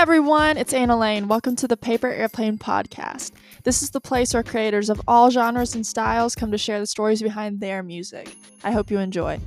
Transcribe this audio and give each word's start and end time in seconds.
everyone, 0.00 0.56
it's 0.56 0.72
Anna 0.72 0.96
Lane. 0.96 1.28
Welcome 1.28 1.56
to 1.56 1.68
the 1.68 1.76
Paper 1.76 2.08
Airplane 2.08 2.56
Podcast. 2.56 3.32
This 3.64 3.82
is 3.82 3.90
the 3.90 4.00
place 4.00 4.32
where 4.32 4.42
creators 4.42 4.88
of 4.88 4.98
all 5.06 5.30
genres 5.30 5.74
and 5.74 5.86
styles 5.86 6.34
come 6.34 6.50
to 6.52 6.56
share 6.56 6.80
the 6.80 6.86
stories 6.86 7.20
behind 7.20 7.60
their 7.60 7.82
music. 7.82 8.34
I 8.64 8.70
hope 8.70 8.90
you 8.90 8.98
enjoy. 8.98 9.38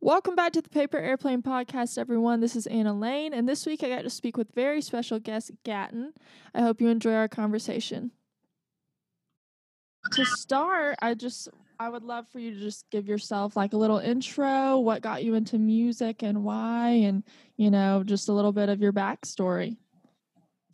Welcome 0.00 0.34
back 0.34 0.54
to 0.54 0.60
the 0.60 0.68
Paper 0.68 0.98
Airplane 0.98 1.40
Podcast, 1.40 1.98
everyone. 1.98 2.40
This 2.40 2.56
is 2.56 2.66
Anna 2.66 2.92
Lane, 2.92 3.32
and 3.32 3.48
this 3.48 3.64
week 3.64 3.84
I 3.84 3.90
got 3.90 4.02
to 4.02 4.10
speak 4.10 4.36
with 4.36 4.52
very 4.52 4.82
special 4.82 5.20
guest 5.20 5.52
Gatton. 5.62 6.14
I 6.52 6.62
hope 6.62 6.80
you 6.80 6.88
enjoy 6.88 7.14
our 7.14 7.28
conversation. 7.28 8.10
To 10.14 10.24
start, 10.24 10.96
I 11.00 11.14
just 11.14 11.48
I 11.80 11.88
would 11.88 12.02
love 12.02 12.28
for 12.28 12.38
you 12.38 12.52
to 12.52 12.60
just 12.60 12.84
give 12.90 13.08
yourself 13.08 13.56
like 13.56 13.72
a 13.72 13.76
little 13.78 13.96
intro, 13.96 14.78
what 14.78 15.00
got 15.00 15.24
you 15.24 15.34
into 15.34 15.58
music 15.58 16.22
and 16.22 16.44
why, 16.44 16.90
and 16.90 17.22
you 17.56 17.70
know, 17.70 18.02
just 18.04 18.28
a 18.28 18.34
little 18.34 18.52
bit 18.52 18.68
of 18.68 18.82
your 18.82 18.92
backstory. 18.92 19.78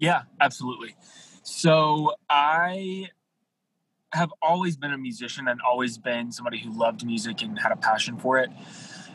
Yeah, 0.01 0.23
absolutely. 0.41 0.97
So 1.45 2.15
I 2.29 3.07
have 4.15 4.33
always 4.43 4.77
been 4.77 4.93
a 4.93 4.99
musician 4.99 5.47
and 5.47 5.61
always 5.63 5.97
been 5.97 6.33
somebody 6.33 6.59
who 6.59 6.77
loved 6.77 7.07
music 7.07 7.41
and 7.41 7.57
had 7.57 7.71
a 7.71 7.77
passion 7.77 8.19
for 8.19 8.39
it. 8.41 8.51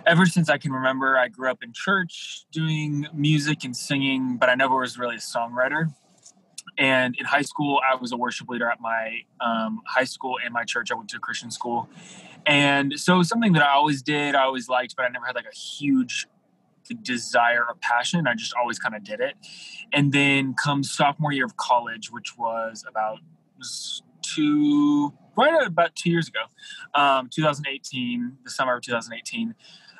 Ever 0.05 0.25
since 0.25 0.49
I 0.49 0.57
can 0.57 0.71
remember, 0.71 1.17
I 1.17 1.27
grew 1.27 1.51
up 1.51 1.61
in 1.61 1.73
church 1.73 2.45
doing 2.53 3.05
music 3.13 3.65
and 3.65 3.75
singing, 3.75 4.37
but 4.37 4.47
I 4.47 4.55
never 4.55 4.77
was 4.77 4.97
really 4.97 5.17
a 5.17 5.19
songwriter. 5.19 5.93
And 6.77 7.15
in 7.17 7.25
high 7.25 7.41
school, 7.41 7.79
I 7.89 7.95
was 7.95 8.11
a 8.11 8.17
worship 8.17 8.49
leader 8.49 8.69
at 8.69 8.79
my 8.79 9.21
um, 9.39 9.81
high 9.85 10.05
school 10.05 10.37
and 10.43 10.53
my 10.53 10.63
church. 10.63 10.91
I 10.91 10.95
went 10.95 11.09
to 11.09 11.17
a 11.17 11.19
Christian 11.19 11.51
school. 11.51 11.89
And 12.45 12.99
so 12.99 13.21
something 13.23 13.53
that 13.53 13.63
I 13.63 13.73
always 13.73 14.01
did, 14.01 14.35
I 14.35 14.43
always 14.43 14.67
liked, 14.67 14.95
but 14.95 15.05
I 15.05 15.09
never 15.09 15.25
had 15.25 15.35
like 15.35 15.45
a 15.51 15.55
huge 15.55 16.27
desire 17.03 17.63
or 17.67 17.75
passion. 17.75 18.27
I 18.27 18.33
just 18.33 18.53
always 18.53 18.79
kind 18.79 18.95
of 18.95 19.03
did 19.03 19.19
it. 19.19 19.35
And 19.93 20.11
then 20.11 20.53
comes 20.53 20.91
sophomore 20.91 21.31
year 21.31 21.45
of 21.45 21.57
college, 21.57 22.11
which 22.11 22.37
was 22.37 22.83
about 22.87 23.19
two, 24.21 25.13
right 25.37 25.65
about 25.65 25.95
two 25.95 26.09
years 26.09 26.27
ago, 26.27 26.41
um, 26.95 27.29
2018, 27.29 28.37
the 28.43 28.49
summer 28.49 28.75
of 28.75 28.81
2018. 28.81 29.55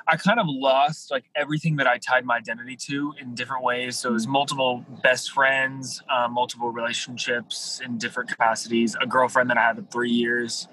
I 0.06 0.16
kind 0.16 0.40
of 0.40 0.46
lost 0.48 1.10
like 1.10 1.24
everything 1.36 1.76
that 1.76 1.86
I 1.86 1.98
tied 1.98 2.24
my 2.24 2.36
identity 2.36 2.76
to 2.88 3.14
in 3.20 3.34
different 3.34 3.62
ways. 3.62 3.98
So 3.98 4.10
it 4.10 4.12
was 4.12 4.26
multiple 4.26 4.84
best 5.02 5.30
friends, 5.30 6.02
uh, 6.10 6.28
multiple 6.28 6.70
relationships 6.70 7.80
in 7.84 7.98
different 7.98 8.28
capacities, 8.28 8.96
a 9.00 9.06
girlfriend 9.06 9.50
that 9.50 9.58
I 9.58 9.62
had 9.62 9.76
for 9.76 9.82
three 9.82 10.10
years, 10.10 10.68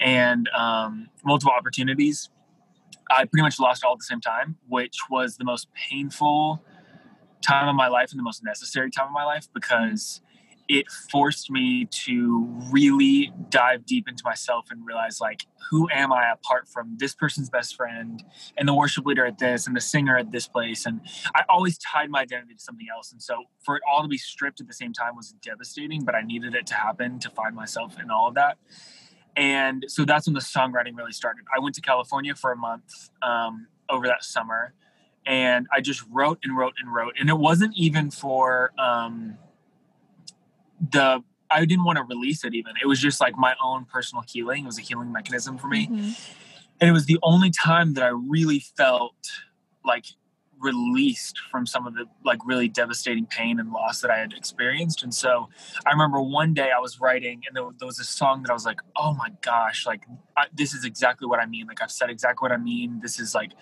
and 0.00 0.48
um, 0.50 1.08
multiple 1.24 1.52
opportunities. 1.56 2.30
I 3.10 3.24
pretty 3.24 3.42
much 3.42 3.58
lost 3.58 3.84
all 3.84 3.92
at 3.92 3.98
the 3.98 4.04
same 4.04 4.20
time, 4.20 4.56
which 4.68 4.96
was 5.10 5.36
the 5.36 5.44
most 5.44 5.68
painful 5.90 6.62
time 7.40 7.68
of 7.68 7.74
my 7.74 7.88
life 7.88 8.10
and 8.10 8.18
the 8.18 8.22
most 8.24 8.44
necessary 8.44 8.90
time 8.90 9.06
of 9.06 9.12
my 9.12 9.24
life 9.24 9.48
because 9.54 10.20
it 10.68 10.86
forced 11.10 11.50
me 11.50 11.86
to 11.86 12.46
really 12.70 13.32
dive 13.48 13.86
deep 13.86 14.06
into 14.06 14.22
myself 14.24 14.66
and 14.70 14.84
realize 14.84 15.18
like 15.20 15.46
who 15.70 15.88
am 15.90 16.12
i 16.12 16.30
apart 16.30 16.68
from 16.68 16.94
this 16.98 17.14
person's 17.14 17.48
best 17.48 17.74
friend 17.74 18.22
and 18.56 18.68
the 18.68 18.74
worship 18.74 19.06
leader 19.06 19.24
at 19.24 19.38
this 19.38 19.66
and 19.66 19.74
the 19.74 19.80
singer 19.80 20.18
at 20.18 20.30
this 20.30 20.46
place? 20.46 20.84
And 20.84 21.00
i 21.34 21.42
always 21.48 21.78
tied 21.78 22.10
my 22.10 22.20
identity 22.20 22.54
to 22.54 22.60
something 22.60 22.86
else. 22.94 23.12
And 23.12 23.22
so 23.22 23.44
for 23.60 23.76
it 23.76 23.82
all 23.90 24.02
to 24.02 24.08
be 24.08 24.18
stripped 24.18 24.60
at 24.60 24.66
the 24.66 24.74
same 24.74 24.92
time 24.92 25.16
was 25.16 25.34
devastating 25.42 26.04
but 26.04 26.14
i 26.14 26.20
needed 26.20 26.54
it 26.54 26.66
to 26.66 26.74
happen 26.74 27.18
to 27.20 27.30
find 27.30 27.56
myself 27.56 27.96
in 28.00 28.10
all 28.10 28.28
of 28.28 28.34
that. 28.34 28.58
And 29.36 29.84
so 29.88 30.04
that's 30.04 30.26
when 30.26 30.34
the 30.34 30.40
songwriting 30.40 30.96
really 30.96 31.12
started. 31.12 31.44
I 31.54 31.60
went 31.60 31.74
to 31.76 31.80
california 31.80 32.34
for 32.34 32.52
a 32.52 32.56
month 32.56 33.10
um, 33.22 33.68
over 33.88 34.06
that 34.06 34.22
summer 34.22 34.74
and 35.26 35.66
i 35.72 35.80
just 35.80 36.04
wrote 36.10 36.38
and 36.42 36.56
wrote 36.56 36.74
and 36.78 36.94
wrote. 36.94 37.14
And 37.18 37.30
it 37.30 37.38
wasn't 37.38 37.74
even 37.76 38.10
for 38.10 38.72
um, 38.78 39.38
the 40.80 41.22
I 41.50 41.64
didn't 41.64 41.84
want 41.84 41.96
to 41.96 42.04
release 42.04 42.44
it 42.44 42.54
even. 42.54 42.74
It 42.82 42.86
was 42.86 43.00
just 43.00 43.20
like 43.20 43.36
my 43.38 43.54
own 43.62 43.86
personal 43.86 44.22
healing. 44.26 44.64
It 44.64 44.66
was 44.66 44.78
a 44.78 44.82
healing 44.82 45.12
mechanism 45.12 45.56
for 45.56 45.66
me. 45.66 45.86
Mm-hmm. 45.86 46.10
And 46.80 46.90
it 46.90 46.92
was 46.92 47.06
the 47.06 47.18
only 47.22 47.50
time 47.50 47.94
that 47.94 48.04
I 48.04 48.08
really 48.08 48.60
felt 48.76 49.14
like 49.84 50.04
released 50.60 51.38
from 51.50 51.66
some 51.66 51.86
of 51.86 51.94
the 51.94 52.04
like 52.24 52.44
really 52.44 52.68
devastating 52.68 53.26
pain 53.26 53.60
and 53.60 53.70
loss 53.70 54.00
that 54.00 54.10
I 54.10 54.18
had 54.18 54.32
experienced. 54.32 55.02
And 55.02 55.14
so 55.14 55.48
I 55.86 55.90
remember 55.90 56.20
one 56.20 56.52
day 56.52 56.70
I 56.76 56.80
was 56.80 57.00
writing 57.00 57.42
and 57.46 57.56
there, 57.56 57.64
there 57.78 57.86
was 57.86 57.98
a 57.98 58.04
song 58.04 58.42
that 58.42 58.50
I 58.50 58.54
was 58.54 58.66
like, 58.66 58.80
oh 58.96 59.14
my 59.14 59.30
gosh, 59.40 59.86
like 59.86 60.02
I, 60.36 60.46
this 60.52 60.74
is 60.74 60.84
exactly 60.84 61.26
what 61.26 61.40
I 61.40 61.46
mean. 61.46 61.66
Like 61.66 61.82
I've 61.82 61.92
said 61.92 62.10
exactly 62.10 62.44
what 62.44 62.52
I 62.52 62.56
mean. 62.56 63.00
This 63.00 63.20
is 63.20 63.34
like 63.34 63.52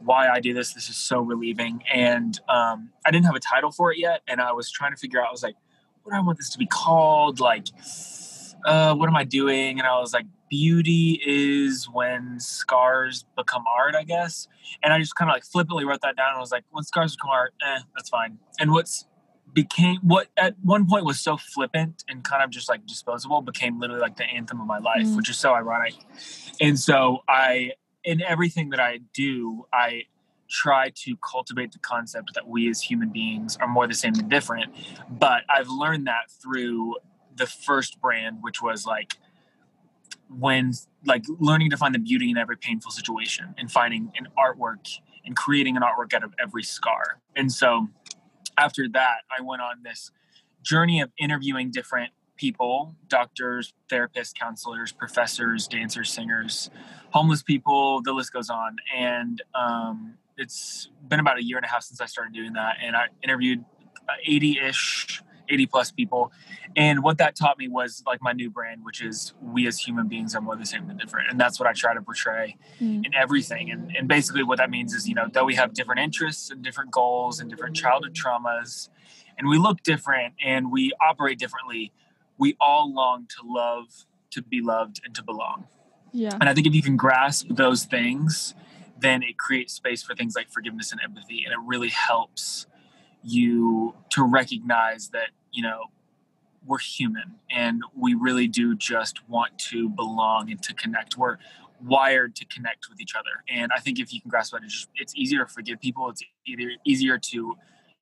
why 0.00 0.28
I 0.28 0.40
do 0.40 0.52
this. 0.52 0.74
This 0.74 0.88
is 0.88 0.96
so 0.96 1.20
relieving. 1.20 1.82
And 1.92 2.38
um, 2.48 2.90
I 3.06 3.10
didn't 3.10 3.26
have 3.26 3.34
a 3.34 3.40
title 3.40 3.70
for 3.70 3.92
it 3.92 3.98
yet. 3.98 4.20
And 4.28 4.40
I 4.40 4.52
was 4.52 4.70
trying 4.70 4.92
to 4.92 4.98
figure 4.98 5.20
out, 5.20 5.28
I 5.28 5.32
was 5.32 5.42
like, 5.42 5.56
what 6.02 6.12
do 6.12 6.16
I 6.16 6.20
want 6.20 6.38
this 6.38 6.50
to 6.50 6.58
be 6.58 6.66
called? 6.66 7.40
Like, 7.40 7.66
uh, 8.64 8.94
what 8.94 9.08
am 9.08 9.16
I 9.16 9.24
doing? 9.24 9.78
And 9.78 9.86
I 9.86 9.98
was 9.98 10.12
like, 10.12 10.26
beauty 10.50 11.20
is 11.24 11.88
when 11.90 12.38
scars 12.38 13.24
become 13.36 13.64
art, 13.66 13.94
I 13.94 14.04
guess. 14.04 14.48
And 14.82 14.92
I 14.92 14.98
just 14.98 15.14
kind 15.14 15.30
of 15.30 15.34
like 15.34 15.44
flippantly 15.44 15.84
wrote 15.84 16.00
that 16.02 16.16
down. 16.16 16.28
And 16.28 16.36
I 16.36 16.40
was 16.40 16.52
like, 16.52 16.64
when 16.70 16.84
scars 16.84 17.16
become 17.16 17.30
art, 17.30 17.54
eh, 17.66 17.80
that's 17.94 18.08
fine. 18.08 18.38
And 18.60 18.72
what's 18.72 19.06
became 19.54 19.98
what 20.02 20.28
at 20.36 20.54
one 20.62 20.88
point 20.88 21.04
was 21.04 21.20
so 21.20 21.36
flippant 21.36 22.04
and 22.08 22.24
kind 22.24 22.42
of 22.42 22.50
just 22.50 22.70
like 22.70 22.86
disposable 22.86 23.42
became 23.42 23.78
literally 23.78 24.00
like 24.00 24.16
the 24.16 24.24
anthem 24.24 24.60
of 24.60 24.66
my 24.66 24.78
life, 24.78 25.06
mm. 25.06 25.16
which 25.16 25.28
is 25.28 25.36
so 25.38 25.52
ironic. 25.52 25.94
And 26.60 26.78
so 26.78 27.22
I, 27.28 27.72
in 28.04 28.22
everything 28.22 28.70
that 28.70 28.80
I 28.80 29.00
do, 29.12 29.66
I 29.72 30.04
try 30.52 30.90
to 30.90 31.16
cultivate 31.16 31.72
the 31.72 31.78
concept 31.78 32.34
that 32.34 32.46
we 32.46 32.68
as 32.68 32.82
human 32.82 33.08
beings 33.08 33.56
are 33.56 33.66
more 33.66 33.86
the 33.86 33.94
same 33.94 34.12
than 34.12 34.28
different. 34.28 34.70
But 35.08 35.44
I've 35.48 35.68
learned 35.68 36.06
that 36.06 36.30
through 36.42 36.96
the 37.34 37.46
first 37.46 38.00
brand, 38.00 38.38
which 38.42 38.60
was 38.60 38.84
like 38.84 39.16
when 40.28 40.72
like 41.06 41.24
learning 41.40 41.70
to 41.70 41.76
find 41.78 41.94
the 41.94 41.98
beauty 41.98 42.30
in 42.30 42.36
every 42.36 42.56
painful 42.56 42.90
situation 42.90 43.54
and 43.56 43.70
finding 43.70 44.12
an 44.16 44.28
artwork 44.38 44.98
and 45.24 45.34
creating 45.34 45.76
an 45.76 45.82
artwork 45.82 46.12
out 46.12 46.22
of 46.22 46.34
every 46.38 46.62
scar. 46.62 47.20
And 47.34 47.50
so 47.50 47.88
after 48.58 48.86
that, 48.92 49.22
I 49.36 49.42
went 49.42 49.62
on 49.62 49.82
this 49.82 50.10
journey 50.62 51.00
of 51.00 51.10
interviewing 51.18 51.70
different 51.70 52.12
people 52.36 52.94
doctors, 53.08 53.72
therapists, 53.90 54.34
counselors, 54.34 54.92
professors, 54.92 55.66
dancers, 55.66 56.12
singers, 56.12 56.70
homeless 57.10 57.42
people, 57.42 58.02
the 58.02 58.12
list 58.12 58.32
goes 58.32 58.50
on. 58.50 58.76
And 58.96 59.40
um, 59.54 60.14
it's 60.42 60.90
been 61.08 61.20
about 61.20 61.38
a 61.38 61.44
year 61.44 61.56
and 61.56 61.64
a 61.64 61.68
half 61.68 61.82
since 61.82 62.00
I 62.00 62.06
started 62.06 62.34
doing 62.34 62.52
that, 62.54 62.76
and 62.82 62.96
I 62.96 63.06
interviewed 63.22 63.64
80 64.26 64.58
ish, 64.58 65.22
80 65.48 65.66
plus 65.66 65.90
people. 65.90 66.32
And 66.76 67.02
what 67.02 67.18
that 67.18 67.36
taught 67.36 67.58
me 67.58 67.68
was 67.68 68.02
like 68.06 68.22
my 68.22 68.32
new 68.32 68.50
brand, 68.50 68.84
which 68.84 69.02
is 69.02 69.34
we 69.42 69.66
as 69.66 69.78
human 69.78 70.08
beings 70.08 70.34
are 70.34 70.40
more 70.40 70.56
the 70.56 70.64
same 70.64 70.86
than 70.86 70.96
different. 70.96 71.30
And 71.30 71.38
that's 71.38 71.60
what 71.60 71.68
I 71.68 71.72
try 71.72 71.94
to 71.94 72.00
portray 72.00 72.56
mm. 72.80 73.04
in 73.04 73.14
everything. 73.14 73.70
And, 73.70 73.94
and 73.96 74.08
basically, 74.08 74.42
what 74.42 74.58
that 74.58 74.70
means 74.70 74.94
is, 74.94 75.08
you 75.08 75.14
know, 75.14 75.26
though 75.30 75.44
we 75.44 75.54
have 75.54 75.74
different 75.74 76.00
interests 76.00 76.50
and 76.50 76.62
different 76.62 76.90
goals 76.90 77.40
and 77.40 77.50
different 77.50 77.76
childhood 77.76 78.14
traumas, 78.14 78.88
and 79.38 79.48
we 79.48 79.58
look 79.58 79.82
different 79.82 80.34
and 80.44 80.70
we 80.70 80.92
operate 81.00 81.38
differently, 81.38 81.92
we 82.38 82.56
all 82.60 82.92
long 82.92 83.26
to 83.26 83.46
love, 83.46 84.06
to 84.30 84.42
be 84.42 84.60
loved, 84.60 85.00
and 85.04 85.14
to 85.14 85.22
belong. 85.22 85.66
Yeah. 86.12 86.36
And 86.40 86.48
I 86.48 86.54
think 86.54 86.66
if 86.66 86.74
you 86.74 86.82
can 86.82 86.96
grasp 86.96 87.46
those 87.48 87.84
things, 87.84 88.54
then 89.02 89.22
it 89.22 89.36
creates 89.38 89.74
space 89.74 90.02
for 90.02 90.14
things 90.14 90.34
like 90.34 90.50
forgiveness 90.50 90.92
and 90.92 91.00
empathy 91.02 91.44
and 91.44 91.52
it 91.52 91.58
really 91.66 91.90
helps 91.90 92.66
you 93.22 93.94
to 94.10 94.22
recognize 94.22 95.08
that 95.10 95.30
you 95.52 95.62
know 95.62 95.84
we're 96.66 96.78
human 96.78 97.34
and 97.50 97.82
we 97.96 98.14
really 98.14 98.46
do 98.46 98.74
just 98.76 99.28
want 99.28 99.58
to 99.58 99.88
belong 99.88 100.50
and 100.50 100.62
to 100.62 100.72
connect. 100.74 101.16
We're 101.16 101.38
wired 101.80 102.36
to 102.36 102.44
connect 102.44 102.88
with 102.88 103.00
each 103.00 103.16
other 103.16 103.42
and 103.48 103.72
i 103.74 103.80
think 103.80 103.98
if 103.98 104.12
you 104.12 104.20
can 104.20 104.30
grasp 104.30 104.52
that 104.52 104.62
it's 104.62 104.72
just 104.72 104.88
it's 104.94 105.12
easier 105.16 105.40
to 105.40 105.46
forgive 105.46 105.80
people. 105.80 106.08
It's 106.08 106.22
either 106.46 106.70
easier 106.84 107.18
to 107.18 107.56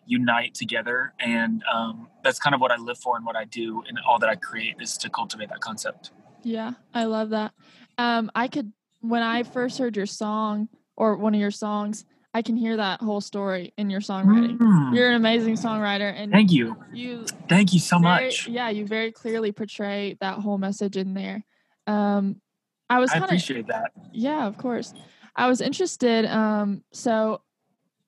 unite 0.05 0.53
together 0.53 1.13
and 1.19 1.63
um, 1.71 2.09
that's 2.21 2.39
kind 2.39 2.53
of 2.53 2.59
what 2.59 2.71
i 2.71 2.75
live 2.75 2.97
for 2.97 3.15
and 3.15 3.25
what 3.25 3.37
i 3.37 3.45
do 3.45 3.81
and 3.87 3.97
all 4.05 4.19
that 4.19 4.27
i 4.27 4.35
create 4.35 4.75
is 4.81 4.97
to 4.97 5.09
cultivate 5.09 5.47
that 5.47 5.61
concept. 5.61 6.11
Yeah 6.43 6.73
i 6.93 7.05
love 7.05 7.29
that. 7.29 7.53
Um, 7.97 8.29
i 8.35 8.49
could 8.49 8.73
when 8.99 9.23
i 9.23 9.43
first 9.43 9.77
heard 9.77 9.95
your 9.95 10.05
song 10.05 10.67
or 10.99 11.15
one 11.15 11.33
of 11.33 11.39
your 11.39 11.49
songs, 11.49 12.05
I 12.33 12.43
can 12.43 12.55
hear 12.55 12.77
that 12.77 13.01
whole 13.01 13.21
story 13.21 13.73
in 13.77 13.89
your 13.89 14.01
songwriting. 14.01 14.59
Mm. 14.59 14.95
You're 14.95 15.09
an 15.09 15.15
amazing 15.15 15.55
songwriter, 15.55 16.13
and 16.15 16.31
thank 16.31 16.51
you. 16.51 16.77
You 16.93 17.25
thank 17.47 17.73
you 17.73 17.79
so 17.79 17.97
very, 17.97 18.25
much. 18.25 18.47
Yeah, 18.47 18.69
you 18.69 18.85
very 18.85 19.11
clearly 19.11 19.51
portray 19.51 20.15
that 20.21 20.35
whole 20.35 20.59
message 20.59 20.95
in 20.95 21.15
there. 21.15 21.43
Um, 21.87 22.39
I 22.87 22.99
was. 22.99 23.09
Kinda, 23.09 23.23
I 23.23 23.27
appreciate 23.27 23.67
that. 23.67 23.93
Yeah, 24.13 24.45
of 24.45 24.57
course. 24.57 24.93
I 25.35 25.47
was 25.47 25.61
interested. 25.61 26.25
Um, 26.25 26.83
so 26.91 27.41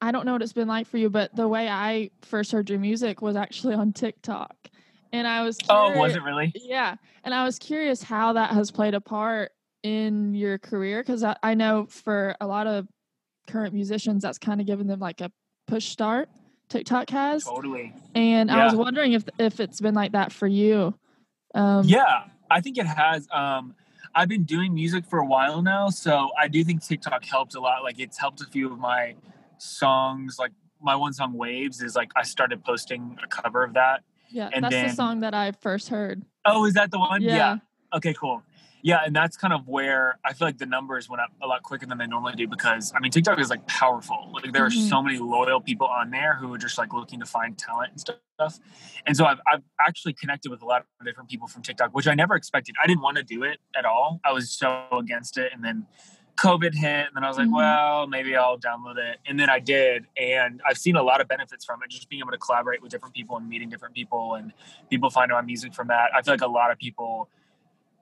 I 0.02 0.12
don't 0.12 0.26
know 0.26 0.34
what 0.34 0.44
it's 0.44 0.54
been 0.54 0.68
like 0.68 0.86
for 0.86 0.98
you, 0.98 1.10
but 1.10 1.36
the 1.36 1.48
way 1.48 1.68
I 1.68 2.12
first 2.22 2.52
heard 2.52 2.70
your 2.70 2.80
music 2.80 3.22
was 3.22 3.36
actually 3.36 3.74
on 3.74 3.92
TikTok, 3.92 4.56
and 5.12 5.26
I 5.26 5.42
was. 5.44 5.58
Curious, 5.58 5.96
oh, 5.96 6.00
was 6.00 6.16
it 6.16 6.22
really? 6.22 6.52
Yeah, 6.54 6.96
and 7.24 7.34
I 7.34 7.44
was 7.44 7.58
curious 7.58 8.04
how 8.04 8.34
that 8.34 8.52
has 8.52 8.70
played 8.70 8.94
a 8.94 9.02
part 9.02 9.52
in 9.84 10.34
your 10.34 10.58
career? 10.58 11.02
Because 11.02 11.24
I, 11.24 11.36
I 11.42 11.54
know 11.54 11.86
for 11.90 12.36
a 12.40 12.48
lot 12.48 12.68
of 12.68 12.88
current 13.48 13.74
musicians 13.74 14.24
that's 14.24 14.38
kind 14.38 14.62
of 14.62 14.68
given 14.68 14.88
them 14.88 15.00
like 15.00 15.22
a 15.22 15.32
push 15.68 15.86
start. 15.86 16.30
TikTok 16.70 17.10
has. 17.10 17.44
Totally. 17.44 17.94
And 18.16 18.50
yeah. 18.50 18.62
I 18.62 18.66
was 18.66 18.76
wondering 18.76 19.14
if 19.14 19.26
if 19.38 19.60
it's 19.60 19.82
been 19.82 19.94
like 19.94 20.14
that 20.14 20.32
for 20.32 20.48
you. 20.48 20.96
Um, 21.54 21.86
yeah, 21.86 22.24
I 22.50 22.62
think 22.62 22.78
it 22.78 22.86
has. 22.86 23.28
Um, 23.32 23.76
I've 24.16 24.30
been 24.30 24.44
doing 24.44 24.74
music 24.74 25.06
for 25.06 25.20
a 25.20 25.26
while 25.26 25.62
now, 25.62 25.90
so 25.90 26.30
I 26.40 26.48
do 26.48 26.64
think 26.64 26.84
TikTok 26.84 27.26
helped 27.26 27.56
a 27.56 27.60
lot. 27.60 27.84
Like 27.84 28.00
it's 28.00 28.18
helped 28.18 28.42
a 28.42 28.46
few 28.46 28.72
of 28.72 28.80
my 28.80 29.16
songs. 29.58 30.38
Like 30.40 30.52
my 30.82 30.96
one 30.96 31.12
song 31.12 31.34
"Waves" 31.34 31.82
is 31.82 31.96
like 31.96 32.12
I 32.16 32.24
started 32.24 32.64
posting 32.64 33.18
a 33.22 33.28
cover 33.28 33.64
of 33.64 33.74
that. 33.74 34.04
Yeah, 34.30 34.50
and 34.54 34.64
that's 34.64 34.74
then, 34.74 34.88
the 34.88 34.94
song 34.94 35.20
that 35.22 35.34
I 35.34 35.52
first 35.52 35.90
heard. 35.90 36.24
Oh, 36.46 36.66
is 36.66 36.76
that 36.76 36.90
the 36.92 37.00
one? 37.00 37.22
Yeah. 37.22 37.36
yeah. 37.36 37.58
Okay, 37.94 38.14
cool 38.14 38.44
yeah, 38.84 39.02
and 39.06 39.16
that's 39.16 39.38
kind 39.38 39.54
of 39.54 39.68
where 39.68 40.20
I 40.26 40.34
feel 40.34 40.48
like 40.48 40.58
the 40.58 40.66
numbers 40.66 41.10
went 41.10 41.22
up 41.22 41.32
a 41.42 41.48
lot 41.48 41.64
quicker 41.64 41.86
than 41.86 41.98
they 41.98 42.08
normally 42.08 42.34
do 42.34 42.48
because 42.48 42.92
I 42.96 43.00
mean 43.00 43.12
TikTok 43.12 43.40
is 43.40 43.50
like 43.50 43.66
powerful. 43.68 44.32
Like 44.34 44.52
there 44.52 44.68
mm-hmm. 44.68 44.86
are 44.86 44.90
so 44.90 45.02
many 45.02 45.20
loyal 45.20 45.62
people 45.62 45.88
on 45.88 46.10
there 46.10 46.36
who 46.36 46.54
are 46.54 46.58
just 46.58 46.78
like 46.78 46.94
looking 46.94 47.20
to 47.20 47.26
find 47.26 47.58
talent 47.58 47.92
and 47.92 48.00
stuff. 48.00 48.60
And 49.06 49.16
so 49.16 49.26
I've 49.26 49.40
I've 49.52 49.64
actually 49.80 50.14
connected 50.14 50.50
with 50.50 50.62
a 50.62 50.66
lot 50.66 50.86
of 51.00 51.06
different 51.06 51.30
people 51.30 51.48
from 51.48 51.62
TikTok, 51.62 51.94
which 51.94 52.08
I 52.08 52.14
never 52.14 52.36
expected. 52.36 52.76
I 52.82 52.88
didn't 52.88 53.02
want 53.02 53.18
to 53.18 53.24
do 53.24 53.44
it 53.44 53.60
at 53.76 53.86
all. 53.86 54.20
I 54.24 54.32
was 54.32 54.50
so 54.50 54.86
against 54.92 55.38
it, 55.38 55.52
and 55.54 55.64
then 55.64 55.86
COVID 56.38 56.74
hit, 56.74 57.08
and 57.08 57.16
then 57.16 57.24
I 57.24 57.28
was 57.28 57.38
like, 57.38 57.48
mm-hmm. 57.48 57.56
well, 57.56 58.08
maybe 58.08 58.36
I'll 58.36 58.58
download 58.58 58.98
it, 58.98 59.20
and 59.28 59.40
then 59.40 59.50
I 59.50 59.60
did, 59.60 60.08
and 60.18 60.62
I've 60.68 60.78
seen 60.78 60.96
a 60.96 61.04
lot 61.04 61.22
of 61.22 61.28
benefits 61.28 61.64
from 61.66 61.82
it. 61.84 61.92
Just 61.92 62.10
being 62.10 62.22
able 62.22 62.32
to 62.32 62.38
collaborate 62.38 62.82
with 62.82 62.92
different 62.92 63.14
people 63.14 63.38
and 63.38 63.48
meeting 63.48 63.70
different 63.70 63.94
people, 63.94 64.36
and 64.36 64.52
people 64.90 65.12
finding 65.12 65.36
my 65.36 65.42
music 65.42 65.76
from 65.76 65.88
that. 65.90 66.10
I 66.16 66.22
feel 66.24 66.34
like 66.34 66.42
a 66.42 66.48
lot 66.48 66.72
of 66.72 66.80
people 66.80 67.30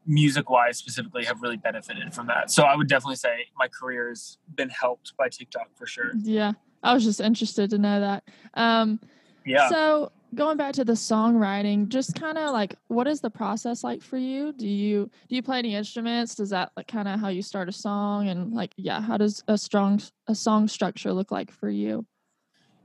music 0.09 0.49
wise 0.49 0.77
specifically 0.77 1.23
have 1.23 1.41
really 1.41 1.55
benefited 1.55 2.13
from 2.13 2.27
that. 2.27 2.49
So 2.49 2.63
I 2.63 2.75
would 2.75 2.87
definitely 2.87 3.15
say 3.15 3.45
my 3.55 3.67
career 3.67 4.09
has 4.09 4.39
been 4.55 4.69
helped 4.69 5.15
by 5.15 5.29
TikTok 5.29 5.69
for 5.75 5.85
sure. 5.85 6.11
Yeah. 6.15 6.53
I 6.81 6.93
was 6.93 7.03
just 7.03 7.21
interested 7.21 7.69
to 7.69 7.77
know 7.77 7.99
that. 7.99 8.23
Um, 8.55 8.99
yeah. 9.45 9.69
So 9.69 10.11
going 10.33 10.57
back 10.57 10.73
to 10.73 10.83
the 10.83 10.93
songwriting, 10.93 11.89
just 11.89 12.19
kind 12.19 12.37
of 12.37 12.51
like 12.53 12.75
what 12.87 13.07
is 13.07 13.21
the 13.21 13.29
process 13.29 13.83
like 13.83 14.01
for 14.01 14.17
you? 14.17 14.51
Do 14.53 14.67
you 14.67 15.09
do 15.27 15.35
you 15.35 15.43
play 15.43 15.59
any 15.59 15.75
instruments? 15.75 16.35
Does 16.35 16.49
that 16.49 16.71
like 16.75 16.87
kind 16.87 17.07
of 17.07 17.19
how 17.19 17.29
you 17.29 17.41
start 17.41 17.69
a 17.69 17.73
song 17.73 18.29
and 18.29 18.53
like 18.53 18.73
yeah, 18.77 19.01
how 19.01 19.17
does 19.17 19.43
a 19.47 19.57
strong 19.57 20.01
a 20.27 20.35
song 20.35 20.67
structure 20.67 21.13
look 21.13 21.31
like 21.31 21.51
for 21.51 21.69
you? 21.69 22.05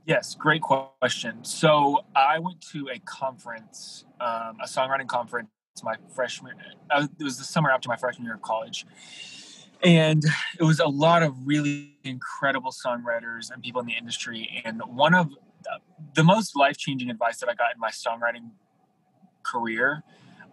Yes, 0.05 0.35
great 0.35 0.61
question. 0.61 1.43
So 1.43 2.05
I 2.15 2.37
went 2.37 2.61
to 2.73 2.89
a 2.93 2.99
conference, 2.99 4.05
um, 4.21 4.57
a 4.61 4.67
songwriting 4.67 5.07
conference 5.07 5.49
my 5.83 5.95
freshman. 6.13 6.53
Uh, 6.89 7.07
it 7.19 7.23
was 7.23 7.37
the 7.37 7.43
summer 7.43 7.71
after 7.71 7.89
my 7.89 7.95
freshman 7.95 8.25
year 8.25 8.35
of 8.35 8.41
college, 8.41 8.85
and 9.83 10.23
it 10.59 10.63
was 10.63 10.79
a 10.79 10.87
lot 10.87 11.23
of 11.23 11.35
really 11.45 11.97
incredible 12.03 12.71
songwriters 12.71 13.51
and 13.51 13.61
people 13.61 13.81
in 13.81 13.87
the 13.87 13.93
industry. 13.93 14.61
And 14.63 14.81
one 14.87 15.13
of 15.13 15.31
the 16.15 16.23
most 16.23 16.55
life 16.55 16.77
changing 16.77 17.09
advice 17.09 17.39
that 17.39 17.49
I 17.49 17.55
got 17.55 17.73
in 17.73 17.79
my 17.79 17.89
songwriting 17.89 18.51
career 19.43 20.03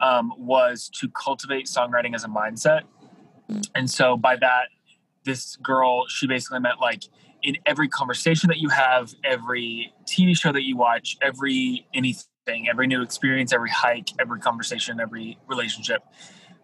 um, 0.00 0.32
was 0.36 0.90
to 1.00 1.08
cultivate 1.08 1.66
songwriting 1.66 2.14
as 2.14 2.24
a 2.24 2.28
mindset. 2.28 2.82
And 3.74 3.90
so 3.90 4.16
by 4.16 4.36
that, 4.36 4.68
this 5.24 5.56
girl, 5.56 6.06
she 6.08 6.26
basically 6.26 6.60
meant 6.60 6.80
like 6.80 7.04
in 7.42 7.56
every 7.66 7.88
conversation 7.88 8.48
that 8.48 8.58
you 8.58 8.68
have, 8.68 9.14
every 9.24 9.92
TV 10.06 10.36
show 10.36 10.52
that 10.52 10.64
you 10.64 10.76
watch, 10.76 11.16
every 11.22 11.86
anything 11.94 12.24
thing, 12.44 12.68
every 12.68 12.86
new 12.86 13.02
experience, 13.02 13.52
every 13.52 13.70
hike, 13.70 14.10
every 14.20 14.40
conversation, 14.40 15.00
every 15.00 15.38
relationship, 15.46 16.02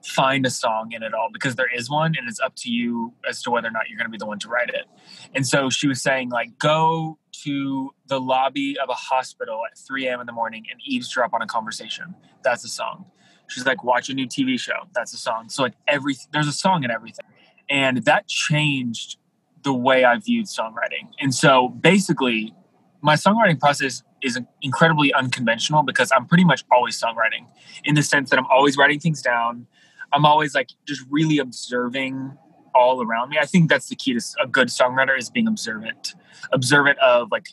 find 0.03 0.47
a 0.47 0.51
song 0.51 0.93
in 0.93 1.03
it 1.03 1.13
all 1.13 1.29
because 1.33 1.57
there 1.57 1.69
is 1.75 1.91
one 1.91 2.15
and 2.19 2.29
it's 2.29 2.41
up 2.41 2.55
to 2.57 2.71
you 2.71 3.13
as 3.29 3.43
to 3.43 3.51
whether 3.51 3.69
or 3.69 3.71
not 3.71 3.89
you're 3.89 3.99
going 3.99 4.07
to 4.07 4.11
be 4.11 4.19
the 4.19 4.27
one 4.27 4.39
to 4.39 4.49
write 4.49 4.69
it. 4.69 4.87
And 5.35 5.47
so 5.47 5.71
she 5.71 5.89
was 5.89 6.01
saying, 6.03 6.31
like, 6.31 6.59
go 6.59 7.19
to 7.45 7.91
the 8.07 8.21
lobby 8.21 8.77
of 8.79 8.89
a 8.89 8.95
hospital 8.95 9.61
at 9.71 9.79
3 9.79 10.07
a.m. 10.07 10.21
in 10.21 10.27
the 10.27 10.33
morning 10.33 10.65
and 10.71 10.81
eavesdrop 10.85 11.35
on 11.35 11.43
a 11.43 11.47
conversation. 11.47 12.15
That's 12.43 12.65
a 12.65 12.69
song. 12.69 13.07
She's 13.49 13.67
like, 13.67 13.83
watch 13.83 14.09
a 14.09 14.15
new 14.15 14.27
TV 14.27 14.59
show. 14.59 14.89
That's 14.95 15.15
a 15.15 15.17
song. 15.17 15.49
So, 15.49 15.63
like, 15.63 15.75
every 15.87 16.17
there's 16.33 16.49
a 16.49 16.53
song 16.53 16.85
in 16.85 16.91
everything. 16.91 17.25
And 17.71 18.05
that 18.05 18.29
changed 18.29 19.17
the 19.63 19.73
way 19.73 20.05
I 20.05 20.19
viewed 20.19 20.47
songwriting. 20.47 21.11
And 21.19 21.35
so 21.35 21.69
basically, 21.69 22.55
my 23.01 23.15
songwriting 23.15 23.59
process 23.59 24.03
is 24.23 24.39
incredibly 24.63 25.13
unconventional 25.13 25.83
because 25.83 26.11
I'm 26.15 26.27
pretty 26.27 26.45
much 26.45 26.65
always 26.73 27.01
songwriting 27.01 27.47
in 27.85 27.95
the 27.95 28.03
sense 28.03 28.31
that 28.31 28.39
I'm 28.39 28.47
always 28.47 28.77
writing 28.77 29.01
things 29.01 29.23
down. 29.23 29.67
I'm 30.13 30.25
always 30.25 30.55
like 30.55 30.71
just 30.87 31.03
really 31.11 31.39
observing 31.39 32.37
all 32.75 33.03
around 33.03 33.31
me. 33.31 33.39
I 33.41 33.47
think 33.47 33.69
that's 33.69 33.89
the 33.89 33.97
key 33.97 34.15
to 34.15 34.21
a 34.43 34.47
good 34.47 34.69
songwriter 34.69 35.19
is 35.19 35.31
being 35.31 35.49
observant, 35.49 36.15
observant 36.53 36.99
of 36.99 37.31
like 37.31 37.49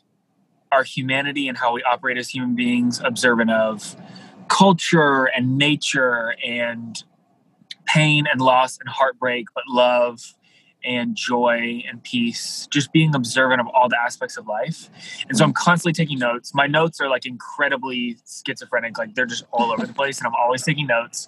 our 0.71 0.83
humanity 0.83 1.47
and 1.47 1.57
how 1.57 1.73
we 1.73 1.83
operate 1.83 2.17
as 2.17 2.29
human 2.29 2.55
beings, 2.55 3.01
observant 3.03 3.51
of 3.51 3.95
culture 4.47 5.25
and 5.25 5.57
nature 5.57 6.35
and 6.45 7.03
pain 7.85 8.25
and 8.31 8.41
loss 8.41 8.77
and 8.79 8.89
heartbreak, 8.89 9.47
but 9.53 9.63
love 9.67 10.35
and 10.85 11.15
joy 11.15 11.83
and 11.87 12.03
peace, 12.03 12.67
just 12.71 12.93
being 12.93 13.15
observant 13.15 13.59
of 13.59 13.67
all 13.67 13.89
the 13.89 13.99
aspects 13.99 14.37
of 14.37 14.47
life. 14.47 14.89
And 15.27 15.37
so 15.37 15.43
I'm 15.43 15.53
constantly 15.53 15.93
taking 15.93 16.19
notes. 16.19 16.53
My 16.53 16.67
notes 16.67 17.01
are 17.01 17.09
like 17.09 17.25
incredibly 17.25 18.17
schizophrenic, 18.25 18.97
like 18.97 19.15
they're 19.15 19.25
just 19.25 19.45
all 19.51 19.71
over 19.71 19.85
the 19.85 19.93
place, 19.93 20.19
and 20.19 20.27
I'm 20.27 20.35
always 20.35 20.63
taking 20.63 20.87
notes. 20.87 21.27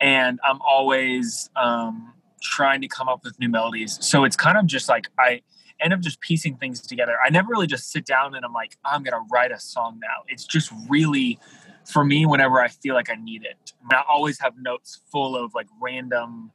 And 0.00 0.38
I'm 0.44 0.60
always 0.60 1.50
um, 1.56 2.12
trying 2.42 2.80
to 2.82 2.88
come 2.88 3.08
up 3.08 3.24
with 3.24 3.38
new 3.40 3.48
melodies. 3.48 3.98
So 4.00 4.24
it's 4.24 4.36
kind 4.36 4.56
of 4.58 4.66
just 4.66 4.88
like 4.88 5.08
I 5.18 5.42
end 5.80 5.92
up 5.92 6.00
just 6.00 6.20
piecing 6.20 6.56
things 6.56 6.80
together. 6.80 7.16
I 7.24 7.30
never 7.30 7.48
really 7.48 7.66
just 7.66 7.90
sit 7.90 8.04
down 8.04 8.34
and 8.34 8.44
I'm 8.44 8.52
like, 8.52 8.76
oh, 8.84 8.90
I'm 8.92 9.02
gonna 9.02 9.24
write 9.30 9.52
a 9.52 9.60
song 9.60 9.98
now. 10.00 10.24
It's 10.28 10.44
just 10.44 10.72
really 10.88 11.38
for 11.84 12.04
me 12.04 12.26
whenever 12.26 12.60
I 12.60 12.68
feel 12.68 12.94
like 12.94 13.10
I 13.10 13.14
need 13.14 13.44
it. 13.44 13.72
I 13.90 14.02
always 14.08 14.38
have 14.40 14.54
notes 14.60 15.00
full 15.10 15.36
of 15.36 15.54
like 15.54 15.66
random 15.80 16.52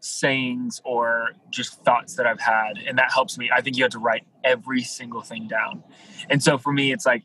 sayings 0.00 0.80
or 0.84 1.30
just 1.50 1.82
thoughts 1.84 2.14
that 2.16 2.26
I've 2.26 2.40
had. 2.40 2.78
And 2.86 2.98
that 2.98 3.12
helps 3.12 3.38
me. 3.38 3.50
I 3.54 3.60
think 3.60 3.76
you 3.76 3.84
have 3.84 3.92
to 3.92 3.98
write 3.98 4.24
every 4.42 4.82
single 4.82 5.22
thing 5.22 5.48
down. 5.48 5.82
And 6.30 6.42
so 6.42 6.58
for 6.58 6.72
me, 6.72 6.92
it's 6.92 7.06
like 7.06 7.24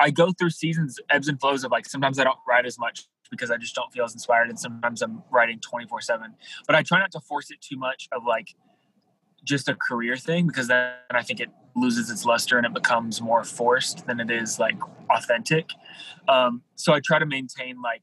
I 0.00 0.10
go 0.10 0.32
through 0.32 0.50
seasons, 0.50 0.98
ebbs 1.10 1.28
and 1.28 1.40
flows 1.40 1.64
of 1.64 1.70
like 1.70 1.86
sometimes 1.86 2.18
I 2.18 2.24
don't 2.24 2.38
write 2.46 2.66
as 2.66 2.78
much 2.78 3.06
because 3.30 3.50
I 3.50 3.56
just 3.56 3.74
don't 3.74 3.92
feel 3.92 4.04
as 4.04 4.12
inspired. 4.14 4.48
And 4.48 4.58
sometimes 4.58 5.02
I'm 5.02 5.22
writing 5.30 5.60
24 5.60 6.00
7. 6.00 6.34
But 6.66 6.76
I 6.76 6.82
try 6.82 6.98
not 6.98 7.12
to 7.12 7.20
force 7.20 7.50
it 7.50 7.60
too 7.60 7.76
much 7.76 8.08
of 8.12 8.24
like 8.24 8.54
just 9.44 9.68
a 9.68 9.74
career 9.74 10.16
thing 10.16 10.46
because 10.46 10.68
then 10.68 10.92
I 11.10 11.22
think 11.22 11.40
it 11.40 11.48
loses 11.74 12.10
its 12.10 12.24
luster 12.24 12.58
and 12.58 12.66
it 12.66 12.74
becomes 12.74 13.20
more 13.20 13.44
forced 13.44 14.06
than 14.06 14.20
it 14.20 14.30
is 14.30 14.58
like 14.58 14.76
authentic. 15.10 15.70
Um, 16.28 16.62
so 16.74 16.92
I 16.92 17.00
try 17.00 17.18
to 17.18 17.26
maintain 17.26 17.80
like 17.80 18.02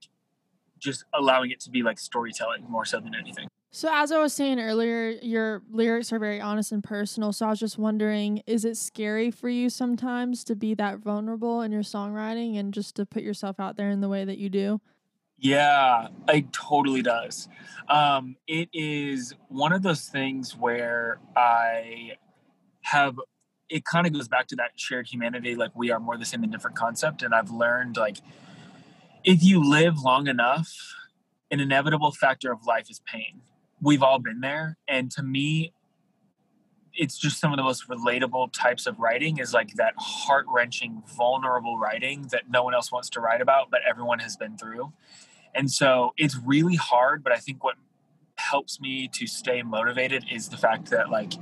just 0.80 1.06
allowing 1.14 1.52
it 1.52 1.60
to 1.62 1.70
be 1.70 1.84
like 1.84 2.00
storytelling 2.00 2.64
more 2.70 2.86
so 2.86 3.00
than 3.00 3.16
anything. 3.16 3.48
So, 3.76 3.90
as 3.92 4.14
I 4.14 4.20
was 4.20 4.32
saying 4.32 4.58
earlier, 4.58 5.10
your 5.22 5.62
lyrics 5.70 6.14
are 6.14 6.18
very 6.18 6.40
honest 6.40 6.72
and 6.72 6.82
personal. 6.82 7.34
So, 7.34 7.46
I 7.46 7.50
was 7.50 7.60
just 7.60 7.78
wondering 7.78 8.42
is 8.48 8.64
it 8.64 8.78
scary 8.78 9.32
for 9.32 9.50
you 9.50 9.70
sometimes 9.70 10.46
to 10.46 10.56
be 10.56 10.76
that 10.76 11.00
vulnerable 11.00 11.62
in 11.62 11.74
your 11.74 11.82
songwriting 11.82 12.58
and 12.58 12.74
just 12.74 12.96
to 12.96 13.06
put 13.06 13.22
yourself 13.22 13.60
out 13.60 13.76
there 13.76 13.90
in 13.90 14.00
the 14.00 14.08
way 14.08 14.24
that 14.24 14.38
you 14.38 14.48
do? 14.48 14.80
Yeah, 15.40 16.08
it 16.30 16.54
totally 16.54 17.02
does. 17.02 17.50
Um, 17.90 18.38
it 18.48 18.70
is 18.72 19.34
one 19.50 19.74
of 19.74 19.84
those 19.84 20.08
things 20.08 20.56
where 20.56 21.20
I 21.36 22.14
have 22.84 23.20
it 23.68 23.84
kind 23.84 24.08
of 24.08 24.14
goes 24.14 24.30
back 24.30 24.48
to 24.48 24.56
that 24.56 24.72
shared 24.78 25.06
humanity 25.06 25.54
like 25.54 25.72
we 25.76 25.92
are 25.92 26.00
more 26.00 26.18
the 26.18 26.24
same 26.24 26.40
than 26.40 26.52
different 26.52 26.78
concept 26.78 27.24
and 27.24 27.34
i've 27.34 27.50
learned 27.50 27.98
like 27.98 28.18
if 29.24 29.44
you 29.44 29.60
live 29.60 29.98
long 30.04 30.28
enough 30.28 30.72
an 31.50 31.60
inevitable 31.60 32.12
factor 32.12 32.52
of 32.52 32.64
life 32.68 32.92
is 32.92 33.02
pain 33.12 33.42
we've 33.82 34.04
all 34.04 34.20
been 34.20 34.40
there. 34.42 34.78
And 34.88 35.12
to 35.12 35.24
me 35.24 35.74
it's 36.98 37.18
just 37.18 37.40
some 37.40 37.52
of 37.52 37.58
the 37.58 37.64
most 37.64 37.88
relatable 37.90 38.52
types 38.54 38.88
of 38.88 39.00
writing 39.00 39.38
is 39.38 39.54
like 39.54 39.74
that 39.76 39.94
heart-wrenching 39.98 41.04
vulnerable 41.18 41.78
writing 41.78 42.28
that 42.32 42.50
no 42.50 42.64
one 42.64 42.74
else 42.74 42.92
wants 42.92 43.10
to 43.10 43.20
write 43.20 43.42
about 43.42 43.70
but 43.70 43.82
everyone 43.88 44.20
has 44.20 44.38
been 44.38 44.58
through. 44.58 44.92
And 45.54 45.70
so 45.72 46.14
it's 46.18 46.38
really 46.38 46.76
hard 46.76 47.24
but 47.24 47.34
i 47.34 47.38
think 47.38 47.64
what 47.64 47.76
helps 48.38 48.80
me 48.80 49.10
to 49.14 49.26
stay 49.26 49.62
motivated 49.62 50.26
is 50.32 50.50
the 50.50 50.58
fact 50.58 50.90
that 50.90 51.10
like 51.10 51.34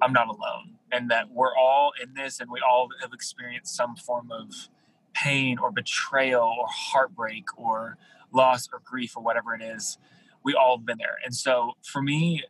i'm 0.00 0.12
not 0.12 0.28
alone 0.28 0.76
and 0.90 1.10
that 1.10 1.30
we're 1.30 1.54
all 1.56 1.92
in 2.02 2.14
this 2.14 2.40
and 2.40 2.50
we 2.50 2.60
all 2.68 2.88
have 3.02 3.12
experienced 3.12 3.76
some 3.76 3.94
form 3.96 4.32
of 4.32 4.68
pain 5.12 5.58
or 5.58 5.70
betrayal 5.70 6.54
or 6.58 6.66
heartbreak 6.68 7.44
or 7.56 7.98
loss 8.32 8.68
or 8.72 8.80
grief 8.84 9.16
or 9.16 9.22
whatever 9.22 9.54
it 9.54 9.62
is 9.62 9.98
we 10.44 10.54
all 10.54 10.78
have 10.78 10.86
been 10.86 10.98
there. 10.98 11.16
And 11.24 11.34
so 11.34 11.72
for 11.82 12.02
me, 12.02 12.42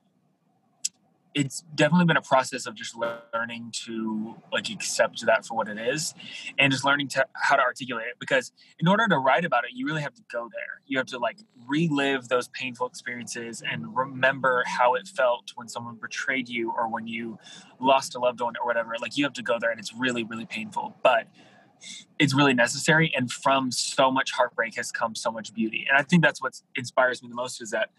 it's 1.35 1.63
definitely 1.75 2.07
been 2.07 2.17
a 2.17 2.23
process 2.23 2.67
of 2.67 2.75
just 2.75 2.97
learning 3.33 3.71
to 3.73 4.35
like 4.53 4.69
accept 4.69 5.25
that 5.27 5.47
for 5.47 5.57
what 5.57 5.69
it 5.69 5.79
is 5.79 6.13
and 6.59 6.73
just 6.73 6.85
learning 6.85 7.07
to 7.07 7.25
how 7.35 7.55
to 7.55 7.63
articulate 7.63 8.07
it 8.09 8.17
because 8.19 8.53
in 8.81 8.89
order 8.89 9.07
to 9.07 9.17
write 9.17 9.45
about 9.45 9.65
it 9.65 9.71
you 9.73 9.87
really 9.87 10.03
have 10.03 10.15
to 10.15 10.23
go 10.31 10.49
there. 10.53 10.81
You 10.87 10.99
have 10.99 11.07
to 11.09 11.19
like 11.19 11.39
relive 11.69 12.29
those 12.29 12.49
painful 12.49 12.89
experiences 12.89 13.63
and 13.63 13.97
remember 13.97 14.65
how 14.67 14.95
it 14.95 15.07
felt 15.07 15.53
when 15.55 15.69
someone 15.69 15.97
betrayed 16.01 16.49
you 16.49 16.73
or 16.77 16.89
when 16.89 17.07
you 17.07 17.39
lost 17.79 18.17
a 18.17 18.19
loved 18.19 18.41
one 18.41 18.55
or 18.61 18.67
whatever. 18.67 18.95
Like 19.01 19.17
you 19.17 19.25
have 19.25 19.35
to 19.35 19.43
go 19.43 19.59
there 19.61 19.71
and 19.71 19.79
it's 19.79 19.95
really 19.95 20.25
really 20.25 20.47
painful. 20.47 20.97
But 21.03 21.29
it's 22.19 22.35
really 22.35 22.55
necessary 22.55 23.13
and 23.17 23.31
from 23.31 23.71
so 23.71 24.11
much 24.11 24.33
heartbreak 24.33 24.77
has 24.77 24.91
come 24.93 25.15
so 25.15 25.31
much 25.31 25.53
beauty 25.55 25.87
and 25.89 25.99
i 25.99 26.03
think 26.03 26.23
that's 26.23 26.43
what 26.43 26.61
inspires 26.77 27.23
me 27.23 27.29
the 27.29 27.35
most 27.35 27.61
is 27.61 27.71
that 27.71 27.91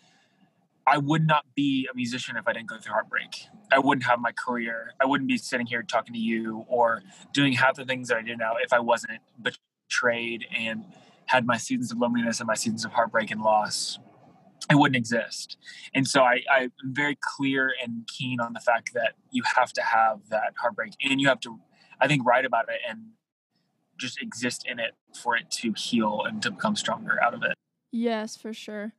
I 0.88 0.98
would 0.98 1.28
not 1.28 1.46
be 1.56 1.88
a 1.92 1.96
musician 1.96 2.36
if 2.38 2.48
I 2.48 2.54
didn't 2.54 2.68
go 2.68 2.78
through 2.78 2.94
heartbreak. 2.94 3.46
I 3.72 3.80
wouldn't 3.80 4.06
have 4.06 4.20
my 4.20 4.32
career. 4.32 4.94
I 5.00 5.06
wouldn't 5.06 5.28
be 5.28 5.38
sitting 5.38 5.66
here 5.66 5.84
talking 5.84 6.14
to 6.14 6.20
you 6.20 6.66
or 6.68 7.02
doing 7.34 7.54
half 7.54 7.76
the 7.76 7.86
things 7.86 8.08
that 8.08 8.18
I 8.18 8.22
do 8.22 8.36
now 8.36 8.54
if 8.62 8.74
I 8.74 8.80
wasn't 8.80 9.20
betrayed 9.42 10.46
and 10.56 10.86
had 11.28 11.46
my 11.46 11.58
seasons 11.58 11.92
of 11.92 12.00
loneliness 12.00 12.40
and 12.40 12.48
my 12.48 12.56
seasons 12.56 12.84
of 12.84 12.92
heartbreak 12.92 13.32
and 13.32 13.42
loss. 13.42 14.00
It 14.70 14.76
wouldn't 14.76 14.96
exist. 14.96 15.58
And 15.94 16.08
so 16.08 16.24
I, 16.24 16.42
I'm 16.52 16.72
very 16.84 17.18
clear 17.22 17.74
and 17.82 18.08
keen 18.08 18.40
on 18.40 18.54
the 18.54 18.60
fact 18.60 18.94
that 18.94 19.14
you 19.32 19.44
have 19.56 19.74
to 19.74 19.82
have 19.82 20.30
that 20.30 20.54
heartbreak 20.58 20.94
and 21.02 21.22
you 21.22 21.28
have 21.28 21.40
to, 21.42 21.60
I 22.00 22.08
think, 22.08 22.26
write 22.26 22.46
about 22.46 22.70
it 22.70 22.80
and 22.88 23.00
just 24.02 24.22
exist 24.22 24.66
in 24.68 24.80
it 24.80 24.96
for 25.14 25.36
it 25.36 25.50
to 25.52 25.74
heal 25.74 26.24
and 26.26 26.42
to 26.42 26.52
become 26.52 26.76
stronger 26.76 27.22
out 27.24 27.34
of 27.34 27.44
it. 27.44 27.54
Yes, 27.92 28.36
for 28.36 28.54
sure. 28.54 28.94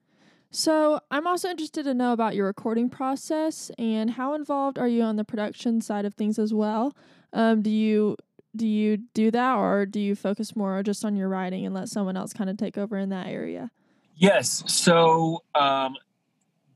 So, 0.51 1.01
I'm 1.11 1.27
also 1.27 1.49
interested 1.49 1.85
to 1.85 1.95
know 1.95 2.13
about 2.13 2.35
your 2.35 2.47
recording 2.47 2.91
process 2.91 3.71
and 3.79 4.11
how 4.11 4.35
involved 4.35 4.79
are 4.79 4.89
you 4.89 5.03
on 5.03 5.17
the 5.17 5.25
production 5.25 5.81
side 5.81 6.05
of 6.05 6.15
things 6.15 6.39
as 6.39 6.53
well? 6.53 6.95
Um, 7.33 7.63
do 7.63 7.71
you 7.71 8.17
do 8.55 8.67
you 8.67 8.99
do 9.15 9.31
that 9.31 9.57
or 9.57 9.87
do 9.87 9.99
you 9.99 10.15
focus 10.15 10.55
more 10.55 10.83
just 10.83 11.07
on 11.07 11.17
your 11.17 11.31
writing 11.31 11.65
and 11.65 11.75
let 11.75 11.89
someone 11.89 12.19
else 12.19 12.35
kind 12.35 12.51
of 12.51 12.59
take 12.59 12.77
over 12.77 12.99
in 12.99 13.09
that 13.09 13.29
area? 13.29 13.71
Yes. 14.15 14.63
So, 14.67 15.43
um, 15.55 15.95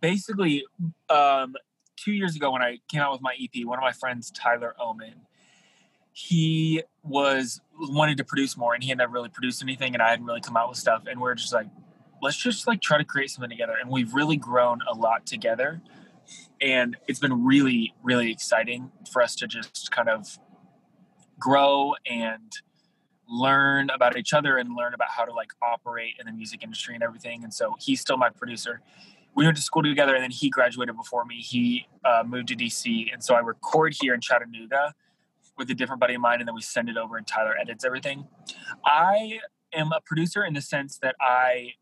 basically, 0.00 0.64
um, 1.10 1.54
two 1.96 2.12
years 2.12 2.34
ago 2.34 2.50
when 2.50 2.62
I 2.62 2.78
came 2.88 3.02
out 3.02 3.12
with 3.12 3.20
my 3.20 3.36
EP, 3.40 3.66
one 3.66 3.78
of 3.78 3.82
my 3.82 3.92
friends, 3.92 4.30
Tyler 4.30 4.74
Oman, 4.80 5.26
he 6.18 6.82
was 7.02 7.60
wanted 7.78 8.16
to 8.16 8.24
produce 8.24 8.56
more 8.56 8.72
and 8.72 8.82
he 8.82 8.88
had 8.88 8.96
never 8.96 9.12
really 9.12 9.28
produced 9.28 9.62
anything 9.62 9.92
and 9.92 10.02
I 10.02 10.08
hadn't 10.08 10.24
really 10.24 10.40
come 10.40 10.56
out 10.56 10.70
with 10.70 10.78
stuff. 10.78 11.02
And 11.06 11.20
we 11.20 11.24
we're 11.24 11.34
just 11.34 11.52
like, 11.52 11.66
let's 12.22 12.38
just 12.38 12.66
like 12.66 12.80
try 12.80 12.96
to 12.96 13.04
create 13.04 13.28
something 13.28 13.50
together. 13.50 13.74
And 13.78 13.90
we've 13.90 14.14
really 14.14 14.38
grown 14.38 14.78
a 14.90 14.94
lot 14.94 15.26
together. 15.26 15.82
And 16.58 16.96
it's 17.06 17.18
been 17.18 17.44
really, 17.44 17.92
really 18.02 18.32
exciting 18.32 18.90
for 19.12 19.20
us 19.20 19.34
to 19.36 19.46
just 19.46 19.90
kind 19.90 20.08
of 20.08 20.38
grow 21.38 21.94
and 22.06 22.50
learn 23.28 23.90
about 23.90 24.16
each 24.16 24.32
other 24.32 24.56
and 24.56 24.74
learn 24.74 24.94
about 24.94 25.08
how 25.10 25.26
to 25.26 25.34
like 25.34 25.50
operate 25.60 26.14
in 26.18 26.24
the 26.24 26.32
music 26.32 26.62
industry 26.62 26.94
and 26.94 27.02
everything. 27.02 27.44
And 27.44 27.52
so 27.52 27.74
he's 27.78 28.00
still 28.00 28.16
my 28.16 28.30
producer. 28.30 28.80
We 29.34 29.44
went 29.44 29.58
to 29.58 29.62
school 29.62 29.82
together 29.82 30.14
and 30.14 30.22
then 30.22 30.30
he 30.30 30.48
graduated 30.48 30.96
before 30.96 31.26
me. 31.26 31.42
He 31.42 31.86
uh, 32.06 32.22
moved 32.26 32.48
to 32.48 32.56
DC. 32.56 33.12
And 33.12 33.22
so 33.22 33.34
I 33.34 33.40
record 33.40 33.94
here 34.00 34.14
in 34.14 34.22
Chattanooga 34.22 34.94
with 35.56 35.70
a 35.70 35.74
different 35.74 36.00
buddy 36.00 36.14
of 36.14 36.20
mine 36.20 36.40
and 36.40 36.48
then 36.48 36.54
we 36.54 36.60
send 36.60 36.88
it 36.88 36.96
over 36.96 37.16
and 37.16 37.26
Tyler 37.26 37.56
edits 37.60 37.84
everything. 37.84 38.26
I 38.84 39.40
am 39.72 39.92
a 39.92 40.00
producer 40.00 40.44
in 40.44 40.54
the 40.54 40.60
sense 40.60 40.98
that 40.98 41.16
I 41.20 41.74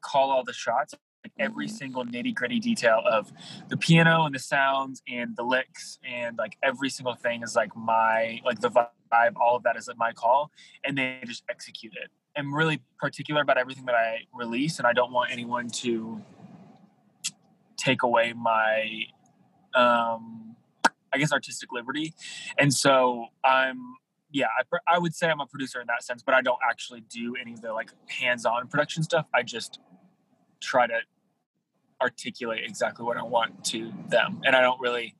call 0.00 0.30
all 0.30 0.44
the 0.44 0.52
shots 0.52 0.94
like 1.26 1.32
every 1.38 1.66
mm-hmm. 1.66 1.76
single 1.76 2.04
nitty 2.04 2.34
gritty 2.34 2.60
detail 2.60 3.02
of 3.04 3.32
the 3.68 3.76
piano 3.76 4.24
and 4.24 4.34
the 4.34 4.38
sounds 4.38 5.02
and 5.08 5.36
the 5.36 5.42
licks 5.42 5.98
and 6.08 6.38
like 6.38 6.56
every 6.62 6.88
single 6.88 7.14
thing 7.14 7.42
is 7.42 7.56
like 7.56 7.76
my 7.76 8.40
like 8.44 8.60
the 8.60 8.70
vibe 8.70 9.34
all 9.40 9.56
of 9.56 9.62
that 9.64 9.76
is 9.76 9.88
like 9.88 9.98
my 9.98 10.12
call 10.12 10.50
and 10.84 10.96
they 10.96 11.20
just 11.26 11.42
execute 11.50 11.92
it 12.00 12.10
i'm 12.36 12.54
really 12.54 12.80
particular 12.98 13.40
about 13.42 13.58
everything 13.58 13.84
that 13.86 13.94
i 13.94 14.18
release 14.34 14.78
and 14.78 14.86
i 14.86 14.92
don't 14.92 15.12
want 15.12 15.30
anyone 15.32 15.68
to 15.68 16.20
take 17.76 18.02
away 18.02 18.32
my 18.32 19.02
um 19.74 20.55
i 21.16 21.18
guess 21.18 21.32
artistic 21.32 21.72
liberty 21.72 22.14
and 22.58 22.72
so 22.72 23.26
i'm 23.42 23.96
yeah, 24.30 24.46
I, 24.58 24.96
I, 24.96 24.98
would 24.98 25.14
say 25.14 25.28
I'm 25.28 25.40
a 25.40 25.46
producer 25.46 25.80
in 25.80 25.86
that 25.86 26.02
sense, 26.02 26.22
but 26.22 26.34
I 26.34 26.42
don't 26.42 26.58
actually 26.68 27.00
do 27.02 27.36
any 27.40 27.52
of 27.54 27.62
the 27.62 27.72
like 27.72 27.90
hands-on 28.08 28.68
production 28.68 29.02
stuff. 29.02 29.26
I 29.32 29.42
just 29.42 29.78
try 30.60 30.86
to 30.86 30.98
articulate 32.02 32.64
exactly 32.64 33.04
what 33.04 33.16
I 33.16 33.22
want 33.22 33.64
to 33.66 33.92
them. 34.08 34.40
And 34.44 34.54
I 34.54 34.60
don't 34.60 34.80
really, 34.80 35.14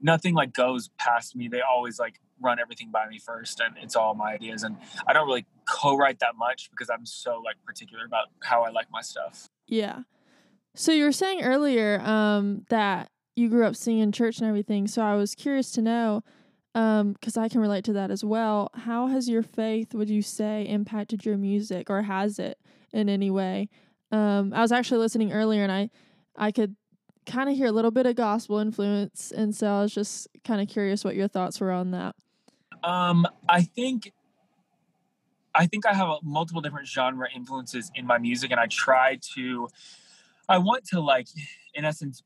nothing 0.00 0.34
like 0.34 0.52
goes 0.52 0.88
past 0.98 1.36
me. 1.36 1.48
They 1.48 1.60
always 1.60 1.98
like 1.98 2.20
run 2.40 2.58
everything 2.58 2.90
by 2.90 3.06
me 3.08 3.18
first 3.18 3.60
and 3.60 3.74
it's 3.82 3.96
all 3.96 4.14
my 4.14 4.32
ideas. 4.32 4.62
And 4.62 4.76
I 5.06 5.12
don't 5.12 5.26
really 5.26 5.46
co-write 5.68 6.20
that 6.20 6.36
much 6.36 6.70
because 6.70 6.90
I'm 6.90 7.06
so 7.06 7.42
like 7.44 7.56
particular 7.64 8.04
about 8.04 8.28
how 8.42 8.62
I 8.62 8.70
like 8.70 8.86
my 8.90 9.02
stuff. 9.02 9.48
Yeah. 9.66 10.00
So 10.74 10.92
you 10.92 11.04
were 11.04 11.12
saying 11.12 11.42
earlier 11.42 12.00
um, 12.00 12.64
that 12.68 13.10
you 13.36 13.48
grew 13.48 13.64
up 13.64 13.76
singing 13.76 14.02
in 14.02 14.12
church 14.12 14.38
and 14.38 14.48
everything. 14.48 14.86
So 14.86 15.02
I 15.02 15.14
was 15.14 15.34
curious 15.34 15.70
to 15.72 15.82
know, 15.82 16.22
because 16.72 17.36
um, 17.36 17.42
I 17.42 17.48
can 17.48 17.60
relate 17.60 17.84
to 17.84 17.92
that 17.94 18.10
as 18.10 18.24
well. 18.24 18.70
How 18.74 19.06
has 19.06 19.28
your 19.28 19.42
faith, 19.42 19.94
would 19.94 20.10
you 20.10 20.22
say, 20.22 20.62
impacted 20.62 21.24
your 21.24 21.36
music 21.36 21.90
or 21.90 22.02
has 22.02 22.38
it 22.38 22.58
in 22.92 23.08
any 23.08 23.30
way? 23.30 23.68
Um, 24.10 24.52
I 24.52 24.60
was 24.60 24.72
actually 24.72 24.98
listening 24.98 25.32
earlier 25.32 25.62
and 25.62 25.72
I 25.72 25.90
I 26.36 26.52
could 26.52 26.76
kind 27.26 27.48
of 27.48 27.56
hear 27.56 27.66
a 27.66 27.72
little 27.72 27.90
bit 27.90 28.06
of 28.06 28.16
gospel 28.16 28.58
influence 28.58 29.32
and 29.34 29.54
so 29.54 29.66
I 29.66 29.82
was 29.82 29.94
just 29.94 30.28
kind 30.44 30.60
of 30.60 30.68
curious 30.68 31.04
what 31.04 31.14
your 31.16 31.26
thoughts 31.26 31.60
were 31.60 31.72
on 31.72 31.92
that. 31.92 32.14
Um, 32.82 33.26
I 33.48 33.62
think 33.62 34.12
I 35.54 35.66
think 35.66 35.86
I 35.86 35.94
have 35.94 36.08
multiple 36.22 36.60
different 36.60 36.86
genre 36.86 37.28
influences 37.34 37.90
in 37.94 38.06
my 38.06 38.18
music 38.18 38.50
and 38.50 38.60
I 38.60 38.66
try 38.66 39.18
to 39.34 39.68
I 40.48 40.58
want 40.58 40.84
to 40.88 41.00
like 41.00 41.28
in 41.74 41.84
essence 41.84 42.22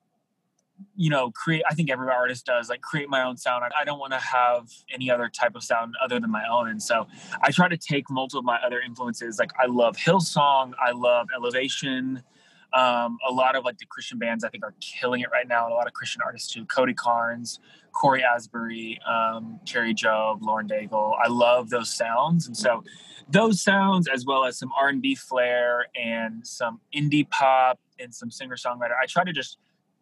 you 0.97 1.11
know 1.11 1.31
create 1.31 1.63
i 1.71 1.75
think 1.75 1.91
every 1.91 2.09
artist 2.11 2.47
does 2.47 2.69
like 2.69 2.81
create 2.81 3.09
my 3.09 3.23
own 3.23 3.37
sound. 3.37 3.65
I 3.79 3.85
don't 3.85 3.99
want 3.99 4.13
to 4.13 4.19
have 4.19 4.69
any 4.93 5.11
other 5.11 5.29
type 5.29 5.55
of 5.55 5.63
sound 5.65 5.95
other 6.03 6.21
than 6.21 6.31
my 6.31 6.45
own. 6.51 6.69
And 6.69 6.83
so 6.83 7.07
i 7.43 7.51
try 7.51 7.69
to 7.69 7.77
take 7.77 8.11
multiple 8.11 8.41
of 8.41 8.45
my 8.45 8.59
other 8.65 8.81
influences. 8.81 9.39
Like 9.39 9.53
i 9.61 9.67
love 9.67 9.97
hillsong 9.97 10.73
i 10.85 10.93
love 10.93 11.29
elevation. 11.35 12.23
Um, 12.71 13.17
a 13.27 13.33
lot 13.33 13.57
of 13.57 13.65
like 13.65 13.79
the 13.79 13.87
christian 13.87 14.19
bands 14.19 14.45
i 14.45 14.49
think 14.49 14.65
are 14.65 14.75
killing 14.81 15.21
it 15.21 15.31
right 15.31 15.49
now. 15.49 15.65
And 15.65 15.73
a 15.73 15.77
lot 15.77 15.87
of 15.87 15.93
christian 15.93 16.23
artists 16.25 16.53
too. 16.53 16.65
Cody 16.67 16.95
carnes 16.95 17.61
Corey 17.93 18.23
asbury 18.23 19.01
um, 19.09 19.59
kari 19.67 19.95
jobe 19.95 20.43
lauren 20.43 20.69
daigle. 20.69 21.15
I 21.23 21.29
love 21.29 21.71
those 21.71 21.93
sounds. 21.95 22.47
And 22.47 22.57
so 22.57 22.85
those 23.31 23.61
sounds 23.63 24.09
as 24.09 24.25
well 24.25 24.45
as 24.45 24.59
some 24.59 24.73
r&b 24.79 25.15
flair 25.15 25.87
and 25.95 26.47
some 26.47 26.81
indie 26.95 27.29
pop 27.29 27.79
and 27.99 28.15
some 28.15 28.31
singer 28.31 28.57
songwriter 28.57 28.95
i 29.03 29.07
try 29.07 29.23
to 29.23 29.33
just 29.33 29.59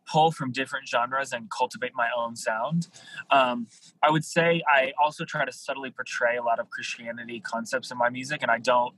pull 0.07 0.31
from 0.31 0.53
different 0.53 0.89
genres 0.89 1.33
and 1.33 1.51
cultivate 1.51 1.93
my 1.95 2.09
own 2.17 2.37
sound. 2.37 2.89
Um, 3.31 3.67
I 4.03 4.11
would 4.11 4.25
say 4.25 4.63
I 4.67 4.93
also 5.03 5.25
try 5.25 5.45
to 5.45 5.53
subtly 5.53 5.91
portray 5.91 6.37
a 6.37 6.43
lot 6.43 6.59
of 6.59 6.71
Christianity 6.71 7.41
concepts 7.41 7.91
in 7.91 7.99
my 7.99 8.09
music, 8.09 8.43
and 8.43 8.51
I 8.51 8.59
don't. 8.59 8.95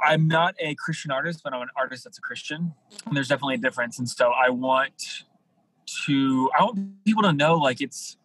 I'm 0.00 0.28
not 0.28 0.54
a 0.60 0.76
Christian 0.76 1.10
artist, 1.10 1.40
but 1.42 1.52
I'm 1.52 1.62
an 1.62 1.70
artist 1.76 2.04
that's 2.04 2.18
a 2.18 2.20
Christian. 2.20 2.72
And 3.06 3.16
there's 3.16 3.28
definitely 3.28 3.56
a 3.56 3.58
difference, 3.58 3.98
and 3.98 4.08
so 4.08 4.30
I 4.30 4.50
want 4.50 5.24
to. 6.04 6.50
I 6.58 6.64
want 6.64 7.04
people 7.04 7.22
to 7.22 7.32
know, 7.32 7.56
like 7.56 7.80
it's 7.80 8.16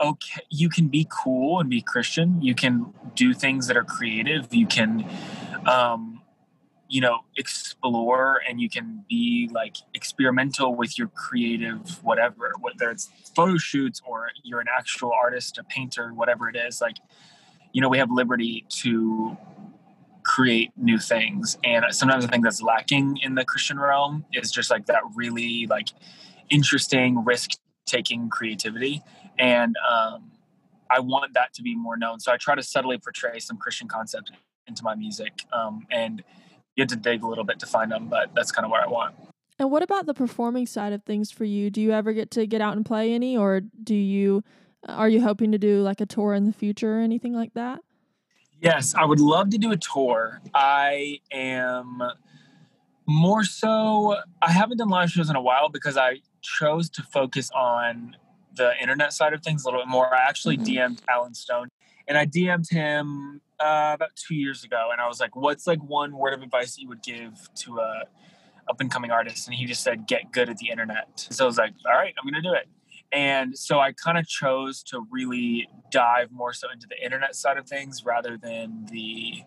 okay. 0.00 0.40
You 0.50 0.68
can 0.68 0.88
be 0.88 1.06
cool 1.10 1.60
and 1.60 1.68
be 1.68 1.82
Christian. 1.82 2.40
You 2.40 2.54
can 2.54 2.94
do 3.14 3.34
things 3.34 3.66
that 3.66 3.76
are 3.76 3.84
creative. 3.84 4.54
You 4.54 4.66
can. 4.66 5.08
Um, 5.66 6.17
you 6.88 7.00
know 7.00 7.18
explore 7.36 8.40
and 8.48 8.60
you 8.60 8.68
can 8.68 9.04
be 9.08 9.48
like 9.52 9.76
experimental 9.94 10.74
with 10.74 10.98
your 10.98 11.08
creative 11.08 12.02
whatever 12.02 12.52
whether 12.60 12.90
it's 12.90 13.10
photo 13.36 13.56
shoots 13.58 14.00
or 14.06 14.28
you're 14.42 14.60
an 14.60 14.66
actual 14.76 15.12
artist 15.12 15.58
a 15.58 15.64
painter 15.64 16.12
whatever 16.14 16.48
it 16.48 16.56
is 16.56 16.80
like 16.80 16.96
you 17.72 17.80
know 17.80 17.88
we 17.88 17.98
have 17.98 18.10
liberty 18.10 18.64
to 18.68 19.36
create 20.28 20.70
new 20.76 20.98
things. 20.98 21.56
And 21.64 21.86
sometimes 21.90 22.24
i 22.24 22.28
think 22.28 22.44
that's 22.44 22.60
lacking 22.60 23.18
in 23.22 23.34
the 23.34 23.44
christian 23.44 23.80
realm 23.80 24.26
is 24.34 24.50
just 24.52 24.70
like 24.70 24.86
that 24.86 25.00
really 25.14 25.66
like 25.66 25.88
interesting 26.50 27.24
risk 27.24 27.52
taking 27.86 28.28
creativity. 28.28 29.02
And 29.38 29.74
um, 29.90 30.30
i 30.90 31.00
want 31.00 31.32
that 31.34 31.54
to 31.54 31.62
be 31.62 31.74
more 31.74 31.96
known. 31.96 32.20
So 32.20 32.30
i 32.30 32.36
try 32.36 32.54
to 32.54 32.62
subtly 32.62 32.98
portray 32.98 33.38
some 33.38 33.56
christian 33.56 33.88
concept 33.88 34.32
into 34.66 34.84
my 34.84 34.94
music 34.94 35.32
um, 35.52 35.86
and 35.90 36.22
you 36.78 36.82
had 36.82 36.88
to 36.90 36.96
dig 36.96 37.24
a 37.24 37.26
little 37.26 37.42
bit 37.42 37.58
to 37.58 37.66
find 37.66 37.90
them, 37.90 38.06
but 38.06 38.30
that's 38.36 38.52
kind 38.52 38.64
of 38.64 38.70
where 38.70 38.80
I 38.80 38.86
want. 38.86 39.16
And 39.58 39.68
what 39.68 39.82
about 39.82 40.06
the 40.06 40.14
performing 40.14 40.64
side 40.64 40.92
of 40.92 41.02
things 41.02 41.32
for 41.32 41.44
you? 41.44 41.70
Do 41.70 41.80
you 41.80 41.90
ever 41.90 42.12
get 42.12 42.30
to 42.32 42.46
get 42.46 42.60
out 42.60 42.76
and 42.76 42.86
play 42.86 43.12
any, 43.12 43.36
or 43.36 43.62
do 43.82 43.96
you 43.96 44.44
uh, 44.88 44.92
are 44.92 45.08
you 45.08 45.20
hoping 45.20 45.50
to 45.50 45.58
do 45.58 45.82
like 45.82 46.00
a 46.00 46.06
tour 46.06 46.34
in 46.34 46.44
the 46.44 46.52
future 46.52 46.98
or 46.98 47.00
anything 47.00 47.34
like 47.34 47.54
that? 47.54 47.80
Yes, 48.60 48.94
I 48.94 49.04
would 49.04 49.18
love 49.18 49.50
to 49.50 49.58
do 49.58 49.72
a 49.72 49.76
tour. 49.76 50.40
I 50.54 51.18
am 51.32 52.00
more 53.06 53.42
so. 53.42 54.16
I 54.40 54.52
haven't 54.52 54.76
done 54.78 54.88
live 54.88 55.10
shows 55.10 55.30
in 55.30 55.34
a 55.34 55.42
while 55.42 55.70
because 55.70 55.96
I 55.96 56.20
chose 56.42 56.88
to 56.90 57.02
focus 57.02 57.50
on 57.50 58.16
the 58.54 58.80
internet 58.80 59.12
side 59.12 59.32
of 59.32 59.42
things 59.42 59.64
a 59.64 59.66
little 59.66 59.80
bit 59.80 59.88
more. 59.88 60.14
I 60.14 60.28
actually 60.28 60.58
mm-hmm. 60.58 60.92
DM'd 60.92 61.02
Alan 61.08 61.34
Stone 61.34 61.70
and 62.06 62.16
I 62.16 62.24
DM'd 62.24 62.70
him 62.70 63.40
uh, 63.60 63.92
about 63.94 64.14
two 64.16 64.34
years 64.34 64.64
ago, 64.64 64.88
and 64.92 65.00
I 65.00 65.08
was 65.08 65.20
like, 65.20 65.36
"What's 65.36 65.66
like 65.66 65.82
one 65.82 66.16
word 66.16 66.34
of 66.34 66.42
advice 66.42 66.78
you 66.78 66.88
would 66.88 67.02
give 67.02 67.48
to 67.56 67.78
a 67.78 68.04
up 68.68 68.80
and 68.80 68.90
coming 68.90 69.10
artist?" 69.10 69.46
And 69.46 69.54
he 69.54 69.66
just 69.66 69.82
said, 69.82 70.06
"Get 70.06 70.32
good 70.32 70.48
at 70.48 70.58
the 70.58 70.70
internet." 70.70 71.26
So 71.30 71.44
I 71.44 71.46
was 71.46 71.58
like, 71.58 71.74
"All 71.86 71.96
right, 71.96 72.14
I'm 72.18 72.30
gonna 72.30 72.42
do 72.42 72.54
it." 72.54 72.68
And 73.10 73.56
so 73.56 73.80
I 73.80 73.92
kind 73.92 74.18
of 74.18 74.26
chose 74.26 74.82
to 74.84 75.06
really 75.10 75.68
dive 75.90 76.30
more 76.30 76.52
so 76.52 76.68
into 76.70 76.86
the 76.86 77.02
internet 77.02 77.34
side 77.34 77.56
of 77.56 77.66
things 77.66 78.04
rather 78.04 78.36
than 78.36 78.86
the 78.90 79.42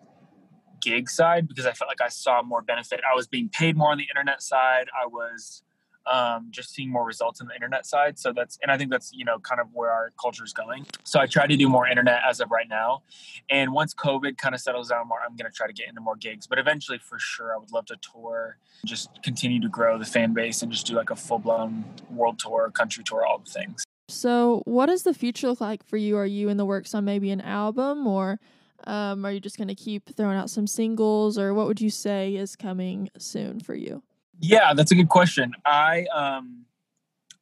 gig 0.81 1.09
side 1.09 1.47
because 1.47 1.65
I 1.65 1.73
felt 1.73 1.87
like 1.87 2.01
I 2.01 2.09
saw 2.09 2.41
more 2.41 2.61
benefit. 2.61 3.01
I 3.09 3.15
was 3.15 3.27
being 3.27 3.49
paid 3.49 3.77
more 3.77 3.91
on 3.91 3.97
the 3.97 4.05
internet 4.05 4.41
side. 4.41 4.87
I 4.99 5.05
was 5.05 5.63
um, 6.05 6.47
just 6.49 6.73
seeing 6.73 6.89
more 6.89 7.05
results 7.05 7.41
on 7.41 7.47
the 7.47 7.53
internet 7.53 7.85
side. 7.85 8.17
So 8.17 8.33
that's, 8.33 8.57
and 8.61 8.71
I 8.71 8.77
think 8.77 8.89
that's, 8.89 9.11
you 9.13 9.25
know, 9.25 9.39
kind 9.39 9.61
of 9.61 9.67
where 9.73 9.91
our 9.91 10.11
culture 10.19 10.43
is 10.43 10.53
going. 10.53 10.85
So 11.03 11.19
I 11.19 11.27
try 11.27 11.47
to 11.47 11.55
do 11.55 11.69
more 11.69 11.87
internet 11.87 12.21
as 12.27 12.39
of 12.39 12.51
right 12.51 12.67
now. 12.67 13.03
And 13.49 13.71
once 13.71 13.93
COVID 13.93 14.37
kind 14.37 14.55
of 14.55 14.61
settles 14.61 14.89
down 14.89 15.07
more, 15.07 15.19
I'm 15.23 15.35
going 15.35 15.49
to 15.49 15.55
try 15.55 15.67
to 15.67 15.73
get 15.73 15.87
into 15.87 16.01
more 16.01 16.15
gigs. 16.15 16.47
But 16.47 16.59
eventually, 16.59 16.97
for 16.97 17.19
sure, 17.19 17.53
I 17.53 17.57
would 17.57 17.71
love 17.71 17.85
to 17.87 17.97
tour, 18.01 18.57
just 18.85 19.09
continue 19.23 19.59
to 19.61 19.69
grow 19.69 19.97
the 19.97 20.05
fan 20.05 20.33
base 20.33 20.61
and 20.61 20.71
just 20.71 20.87
do 20.87 20.95
like 20.95 21.09
a 21.09 21.15
full 21.15 21.39
blown 21.39 21.85
world 22.09 22.39
tour, 22.39 22.71
country 22.71 23.03
tour, 23.03 23.25
all 23.25 23.39
the 23.39 23.49
things. 23.49 23.83
So, 24.09 24.61
what 24.65 24.87
does 24.87 25.03
the 25.03 25.13
future 25.13 25.47
look 25.47 25.61
like 25.61 25.85
for 25.85 25.97
you? 25.97 26.17
Are 26.17 26.25
you 26.25 26.49
in 26.49 26.57
the 26.57 26.65
works 26.65 26.93
on 26.93 27.05
maybe 27.05 27.31
an 27.31 27.41
album 27.41 28.05
or 28.05 28.39
um, 28.85 29.25
are 29.25 29.31
you 29.31 29.39
just 29.39 29.57
going 29.57 29.67
to 29.67 29.75
keep 29.75 30.15
throwing 30.15 30.37
out 30.37 30.49
some 30.49 30.67
singles 30.67 31.37
or 31.37 31.53
what 31.53 31.67
would 31.67 31.79
you 31.79 31.89
say 31.89 32.35
is 32.35 32.55
coming 32.55 33.09
soon 33.17 33.59
for 33.59 33.75
you? 33.75 34.03
Yeah, 34.41 34.73
that's 34.73 34.91
a 34.91 34.95
good 34.95 35.09
question. 35.09 35.53
I 35.65 36.05
um, 36.13 36.65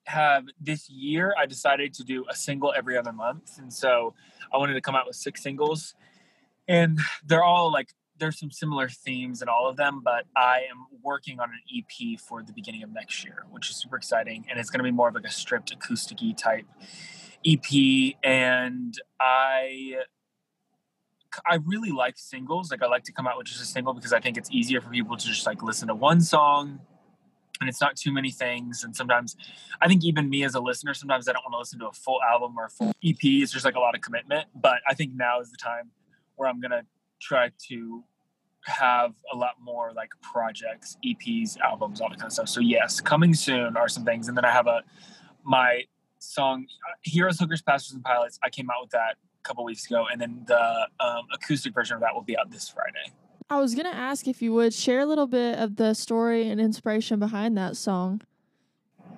have 0.04 0.46
this 0.60 0.90
year, 0.90 1.34
I 1.38 1.46
decided 1.46 1.94
to 1.94 2.04
do 2.04 2.26
a 2.30 2.36
single 2.36 2.74
every 2.76 2.98
other 2.98 3.14
month. 3.14 3.58
And 3.58 3.72
so 3.72 4.14
I 4.54 4.58
wanted 4.58 4.74
to 4.74 4.82
come 4.82 4.96
out 4.96 5.08
with 5.08 5.16
six 5.16 5.42
singles. 5.42 5.96
And 6.68 7.00
they're 7.26 7.44
all 7.44 7.72
like, 7.72 7.94
there's 8.18 8.38
some 8.38 8.52
similar 8.52 8.90
themes 8.90 9.42
in 9.42 9.48
all 9.48 9.70
of 9.70 9.78
them, 9.78 10.02
but 10.04 10.26
I 10.36 10.64
am 10.70 10.88
working 11.02 11.40
on 11.40 11.50
an 11.50 11.62
EP 11.74 12.20
for 12.20 12.44
the 12.44 12.52
beginning 12.52 12.84
of 12.84 12.92
next 12.92 13.24
year, 13.24 13.46
which 13.50 13.70
is 13.70 13.78
super 13.78 13.96
exciting. 13.96 14.46
And 14.50 14.60
it's 14.60 14.70
going 14.70 14.80
to 14.80 14.84
be 14.84 14.92
more 14.92 15.08
of 15.08 15.16
like 15.16 15.24
a 15.24 15.32
stripped 15.32 15.72
acoustic 15.72 16.18
type 16.36 16.66
EP. 17.46 18.14
And 18.26 18.94
I 19.22 20.00
I 21.46 21.56
really 21.66 21.92
like 21.92 22.18
singles. 22.18 22.72
Like 22.72 22.82
I 22.82 22.88
like 22.88 23.04
to 23.04 23.12
come 23.12 23.28
out 23.28 23.38
with 23.38 23.48
just 23.48 23.62
a 23.62 23.66
single 23.66 23.94
because 23.94 24.14
I 24.14 24.20
think 24.20 24.38
it's 24.38 24.50
easier 24.52 24.82
for 24.82 24.90
people 24.90 25.18
to 25.18 25.26
just 25.26 25.46
like 25.46 25.62
listen 25.62 25.88
to 25.88 25.96
one 25.96 26.22
song 26.22 26.80
and 27.60 27.70
it's 27.70 27.82
not 27.82 27.96
too 27.96 28.12
many 28.12 28.32
things. 28.32 28.84
And 28.84 28.96
sometimes 28.96 29.36
I 29.82 29.88
think 29.88 30.04
even 30.04 30.30
me 30.30 30.44
as 30.44 30.56
a 30.56 30.60
listener, 30.60 30.94
sometimes 30.94 31.28
I 31.28 31.34
don't 31.34 31.44
want 31.44 31.54
to 31.54 31.60
listen 31.60 31.80
to 31.80 31.88
a 31.88 31.92
full 31.92 32.20
album 32.22 32.58
or 32.58 32.66
a 32.66 32.70
full 32.70 32.94
EP. 33.04 33.18
It's 33.24 33.52
just 33.52 33.66
like 33.66 33.76
a 33.76 33.80
lot 33.80 33.96
of 33.96 34.02
commitment. 34.02 34.48
But 34.56 34.80
I 34.88 34.94
think 34.94 35.14
now 35.14 35.40
is 35.42 35.52
the 35.52 35.58
time 35.58 35.92
where 36.36 36.50
I'm 36.50 36.60
gonna 36.60 36.84
try 37.22 37.52
to 37.68 38.04
have 38.66 39.14
a 39.32 39.36
lot 39.36 39.56
more 39.62 39.92
like 39.94 40.10
projects, 40.22 40.98
EPs, 41.06 41.60
albums, 41.60 42.02
all 42.02 42.10
that 42.10 42.18
kind 42.18 42.28
of 42.28 42.34
stuff. 42.34 42.50
So 42.50 42.62
yes, 42.62 43.02
coming 43.02 43.34
soon 43.34 43.78
are 43.78 43.90
some 43.90 44.06
things. 44.06 44.28
And 44.28 44.38
then 44.38 44.46
I 44.46 44.52
have 44.52 44.68
a 44.68 44.84
my 45.44 45.84
song 46.20 46.68
uh, 46.88 46.96
Heroes, 47.02 47.40
Hookers, 47.40 47.62
Pastors, 47.62 47.94
and 47.94 48.04
Pilots. 48.04 48.40
I 48.44 48.50
came 48.50 48.70
out 48.70 48.82
with 48.82 48.92
that 48.92 49.16
a 49.44 49.48
couple 49.48 49.64
weeks 49.64 49.86
ago, 49.86 50.06
and 50.12 50.20
then 50.20 50.44
the 50.48 50.88
um, 51.00 51.28
acoustic 51.34 51.74
version 51.74 51.96
of 51.96 52.02
that 52.02 52.14
will 52.14 52.22
be 52.22 52.38
out 52.38 52.52
this 52.52 52.70
Friday. 52.70 53.14
I 53.50 53.60
was 53.60 53.74
gonna 53.74 53.90
ask 53.90 54.28
if 54.28 54.42
you 54.42 54.54
would 54.54 54.74
share 54.74 55.00
a 55.00 55.06
little 55.06 55.28
bit 55.28 55.58
of 55.58 55.76
the 55.76 55.94
story 55.94 56.50
and 56.50 56.62
inspiration 56.62 57.20
behind 57.20 57.58
that 57.58 57.78
song. 57.78 58.22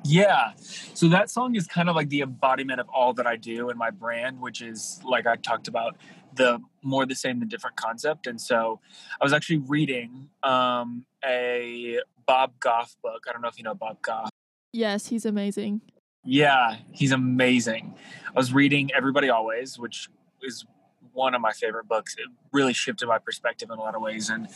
Yeah. 0.04 0.54
So 0.58 1.08
that 1.10 1.30
song 1.30 1.56
is 1.56 1.68
kind 1.68 1.90
of 1.90 1.96
like 1.96 2.10
the 2.10 2.22
embodiment 2.22 2.80
of 2.80 2.90
all 2.90 3.14
that 3.14 3.28
I 3.28 3.36
do 3.36 3.70
in 3.70 3.78
my 3.78 3.92
brand, 3.92 4.40
which 4.40 4.62
is 4.62 5.00
like 5.04 5.28
I 5.28 5.36
talked 5.36 5.68
about 5.68 5.98
the 6.34 6.60
more 6.82 7.06
the 7.06 7.16
same 7.16 7.40
the 7.40 7.46
different 7.46 7.76
concept. 7.76 8.26
And 8.26 8.40
so 8.40 8.80
I 9.20 9.24
was 9.24 9.34
actually 9.34 9.60
reading 9.60 10.30
um, 10.44 11.06
a 11.26 12.00
Bob 12.26 12.54
Goff 12.60 12.96
book. 13.04 13.26
I 13.30 13.34
don't 13.34 13.42
know 13.42 13.48
if 13.48 13.58
you 13.58 13.64
know 13.64 13.76
Bob 13.76 14.02
Goff. 14.02 14.30
Yes, 14.74 15.08
he's 15.08 15.26
amazing. 15.26 15.82
Yeah, 16.24 16.78
he's 16.92 17.12
amazing. 17.12 17.96
I 18.28 18.40
was 18.40 18.54
reading 18.54 18.92
Everybody 18.96 19.30
Always, 19.30 19.80
which 19.80 20.10
is 20.44 20.66
one 21.14 21.34
of 21.34 21.42
my 21.42 21.52
favorite 21.52 21.88
books. 21.88 22.16
It 22.18 22.28
really 22.52 22.74
shifted 22.74 23.08
my 23.08 23.18
perspective 23.18 23.70
in 23.72 23.78
a 23.78 23.82
lot 23.82 23.96
of 23.96 24.02
ways. 24.02 24.30
And 24.30 24.48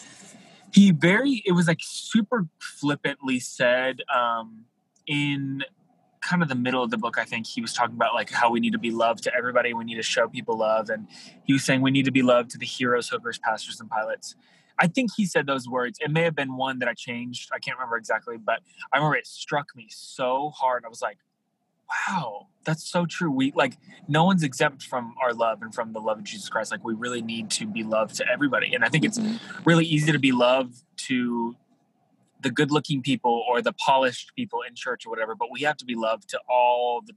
he 0.71 0.91
very, 0.91 1.41
it 1.45 1.53
was 1.53 1.67
like 1.67 1.79
super 1.81 2.47
flippantly 2.59 3.39
said 3.39 4.01
um, 4.13 4.65
in 5.07 5.63
kind 6.21 6.41
of 6.41 6.49
the 6.49 6.55
middle 6.55 6.83
of 6.83 6.91
the 6.91 6.97
book, 6.97 7.17
I 7.17 7.23
think 7.23 7.47
he 7.47 7.61
was 7.61 7.73
talking 7.73 7.95
about 7.95 8.13
like 8.13 8.29
how 8.29 8.51
we 8.51 8.59
need 8.59 8.73
to 8.73 8.79
be 8.79 8.91
loved 8.91 9.23
to 9.23 9.35
everybody. 9.35 9.73
We 9.73 9.83
need 9.83 9.95
to 9.95 10.03
show 10.03 10.27
people 10.27 10.57
love. 10.57 10.89
And 10.89 11.07
he 11.43 11.53
was 11.53 11.63
saying 11.63 11.81
we 11.81 11.91
need 11.91 12.05
to 12.05 12.11
be 12.11 12.21
loved 12.21 12.51
to 12.51 12.57
the 12.57 12.65
heroes, 12.65 13.09
hookers, 13.09 13.37
pastors, 13.39 13.79
and 13.79 13.89
pilots. 13.89 14.35
I 14.77 14.87
think 14.87 15.11
he 15.15 15.25
said 15.25 15.47
those 15.47 15.69
words. 15.69 15.97
It 16.01 16.11
may 16.11 16.23
have 16.23 16.35
been 16.35 16.57
one 16.57 16.79
that 16.79 16.89
I 16.89 16.93
changed. 16.93 17.49
I 17.53 17.59
can't 17.59 17.77
remember 17.77 17.97
exactly, 17.97 18.37
but 18.37 18.59
I 18.91 18.97
remember 18.97 19.15
it 19.17 19.27
struck 19.27 19.67
me 19.75 19.87
so 19.89 20.49
hard. 20.49 20.83
I 20.85 20.89
was 20.89 21.01
like, 21.01 21.17
wow, 21.89 22.47
that's 22.65 22.83
so 22.83 23.05
true. 23.05 23.31
We 23.31 23.51
like 23.55 23.77
no 24.07 24.23
one's 24.23 24.43
exempt 24.43 24.83
from 24.83 25.13
our 25.21 25.33
love 25.33 25.61
and 25.61 25.73
from 25.73 25.93
the 25.93 25.99
love 25.99 26.19
of 26.19 26.23
Jesus 26.23 26.49
Christ. 26.49 26.71
Like 26.71 26.83
we 26.83 26.93
really 26.93 27.21
need 27.21 27.49
to 27.51 27.67
be 27.67 27.83
loved 27.83 28.15
to 28.15 28.27
everybody. 28.27 28.73
And 28.73 28.83
I 28.83 28.89
think 28.89 29.05
it's 29.05 29.19
mm-hmm. 29.19 29.63
really 29.63 29.85
easy 29.85 30.11
to 30.11 30.19
be 30.19 30.31
loved 30.31 30.83
to 31.07 31.55
the 32.41 32.51
good 32.51 32.71
looking 32.71 33.01
people 33.01 33.43
or 33.49 33.61
the 33.61 33.73
polished 33.73 34.33
people 34.35 34.61
in 34.67 34.75
church 34.75 35.05
or 35.05 35.09
whatever, 35.09 35.33
but 35.35 35.49
we 35.51 35.61
have 35.61 35.77
to 35.77 35.85
be 35.85 35.95
loved 35.95 36.29
to 36.29 36.39
all 36.47 37.01
the, 37.01 37.13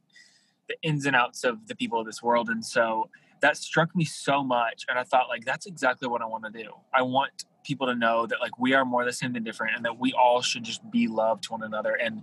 the 0.68 0.76
ins 0.82 1.04
and 1.04 1.14
outs 1.14 1.44
of 1.44 1.66
the 1.68 1.76
people 1.76 2.00
of 2.00 2.06
this 2.06 2.22
world. 2.22 2.48
And 2.48 2.64
so 2.64 3.10
that 3.40 3.56
struck 3.56 3.94
me 3.94 4.04
so 4.04 4.42
much. 4.42 4.84
And 4.88 4.98
I 4.98 5.04
thought 5.04 5.28
like 5.28 5.44
that's 5.44 5.66
exactly 5.66 6.08
what 6.08 6.22
I 6.22 6.26
want 6.26 6.44
to 6.44 6.50
do. 6.50 6.70
I 6.94 7.02
want 7.02 7.44
people 7.62 7.86
to 7.86 7.94
know 7.94 8.26
that 8.26 8.40
like 8.40 8.58
we 8.58 8.72
are 8.74 8.84
more 8.84 9.04
the 9.04 9.12
same 9.12 9.32
than 9.34 9.44
different 9.44 9.76
and 9.76 9.84
that 9.84 9.98
we 9.98 10.12
all 10.12 10.40
should 10.40 10.64
just 10.64 10.88
be 10.90 11.06
loved 11.08 11.44
to 11.44 11.52
one 11.52 11.62
another. 11.62 11.92
And 11.92 12.22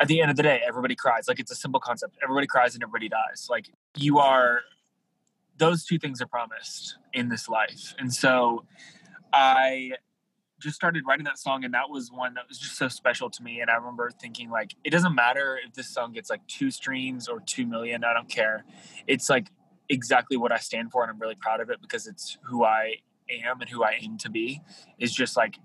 at 0.00 0.08
the 0.08 0.20
end 0.20 0.30
of 0.30 0.36
the 0.36 0.42
day, 0.42 0.60
everybody 0.66 0.94
cries. 0.94 1.28
Like 1.28 1.40
it's 1.40 1.52
a 1.52 1.56
simple 1.56 1.80
concept. 1.80 2.16
Everybody 2.22 2.46
cries 2.46 2.74
and 2.74 2.82
everybody 2.82 3.08
dies. 3.08 3.48
Like 3.50 3.70
you 3.96 4.18
are, 4.18 4.60
those 5.58 5.84
two 5.84 5.98
things 5.98 6.20
are 6.20 6.26
promised 6.26 6.96
in 7.12 7.28
this 7.28 7.48
life. 7.48 7.94
And 7.98 8.12
so 8.12 8.64
I 9.32 9.92
just 10.58 10.76
started 10.76 11.02
writing 11.06 11.24
that 11.24 11.38
song 11.38 11.64
and 11.64 11.74
that 11.74 11.90
was 11.90 12.10
one 12.10 12.34
that 12.34 12.44
was 12.48 12.58
just 12.58 12.76
so 12.76 12.88
special 12.88 13.28
to 13.30 13.42
me. 13.42 13.60
And 13.60 13.70
I 13.70 13.74
remember 13.74 14.10
thinking 14.10 14.50
like, 14.50 14.74
it 14.84 14.90
doesn't 14.90 15.14
matter 15.14 15.58
if 15.66 15.74
this 15.74 15.88
song 15.88 16.12
gets 16.12 16.30
like 16.30 16.46
two 16.46 16.70
streams 16.70 17.28
or 17.28 17.40
2 17.40 17.66
million. 17.66 18.04
I 18.04 18.12
don't 18.12 18.28
care. 18.28 18.64
It's 19.06 19.28
like 19.28 19.48
exactly 19.88 20.36
what 20.36 20.52
I 20.52 20.58
stand 20.58 20.92
for. 20.92 21.02
And 21.02 21.10
I'm 21.10 21.18
really 21.18 21.34
proud 21.34 21.60
of 21.60 21.70
it 21.70 21.80
because 21.80 22.06
it's 22.06 22.38
who 22.44 22.64
I 22.64 22.96
am 23.44 23.60
and 23.60 23.68
who 23.68 23.82
I 23.82 23.98
aim 24.00 24.18
to 24.18 24.30
be 24.30 24.62
is 24.98 25.12
just 25.12 25.36
like 25.36 25.58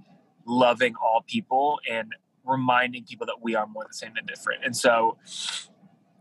loving 0.46 0.96
all 0.96 1.24
people 1.28 1.80
and 1.90 2.14
reminding 2.48 3.06
people 3.06 3.26
that 3.28 3.38
we 3.42 3.56
are 3.56 3.68
more 3.68 3.86
the 3.88 3.94
same 3.94 4.14
than 4.16 4.26
different. 4.26 4.64
And 4.66 4.76
so 4.76 5.18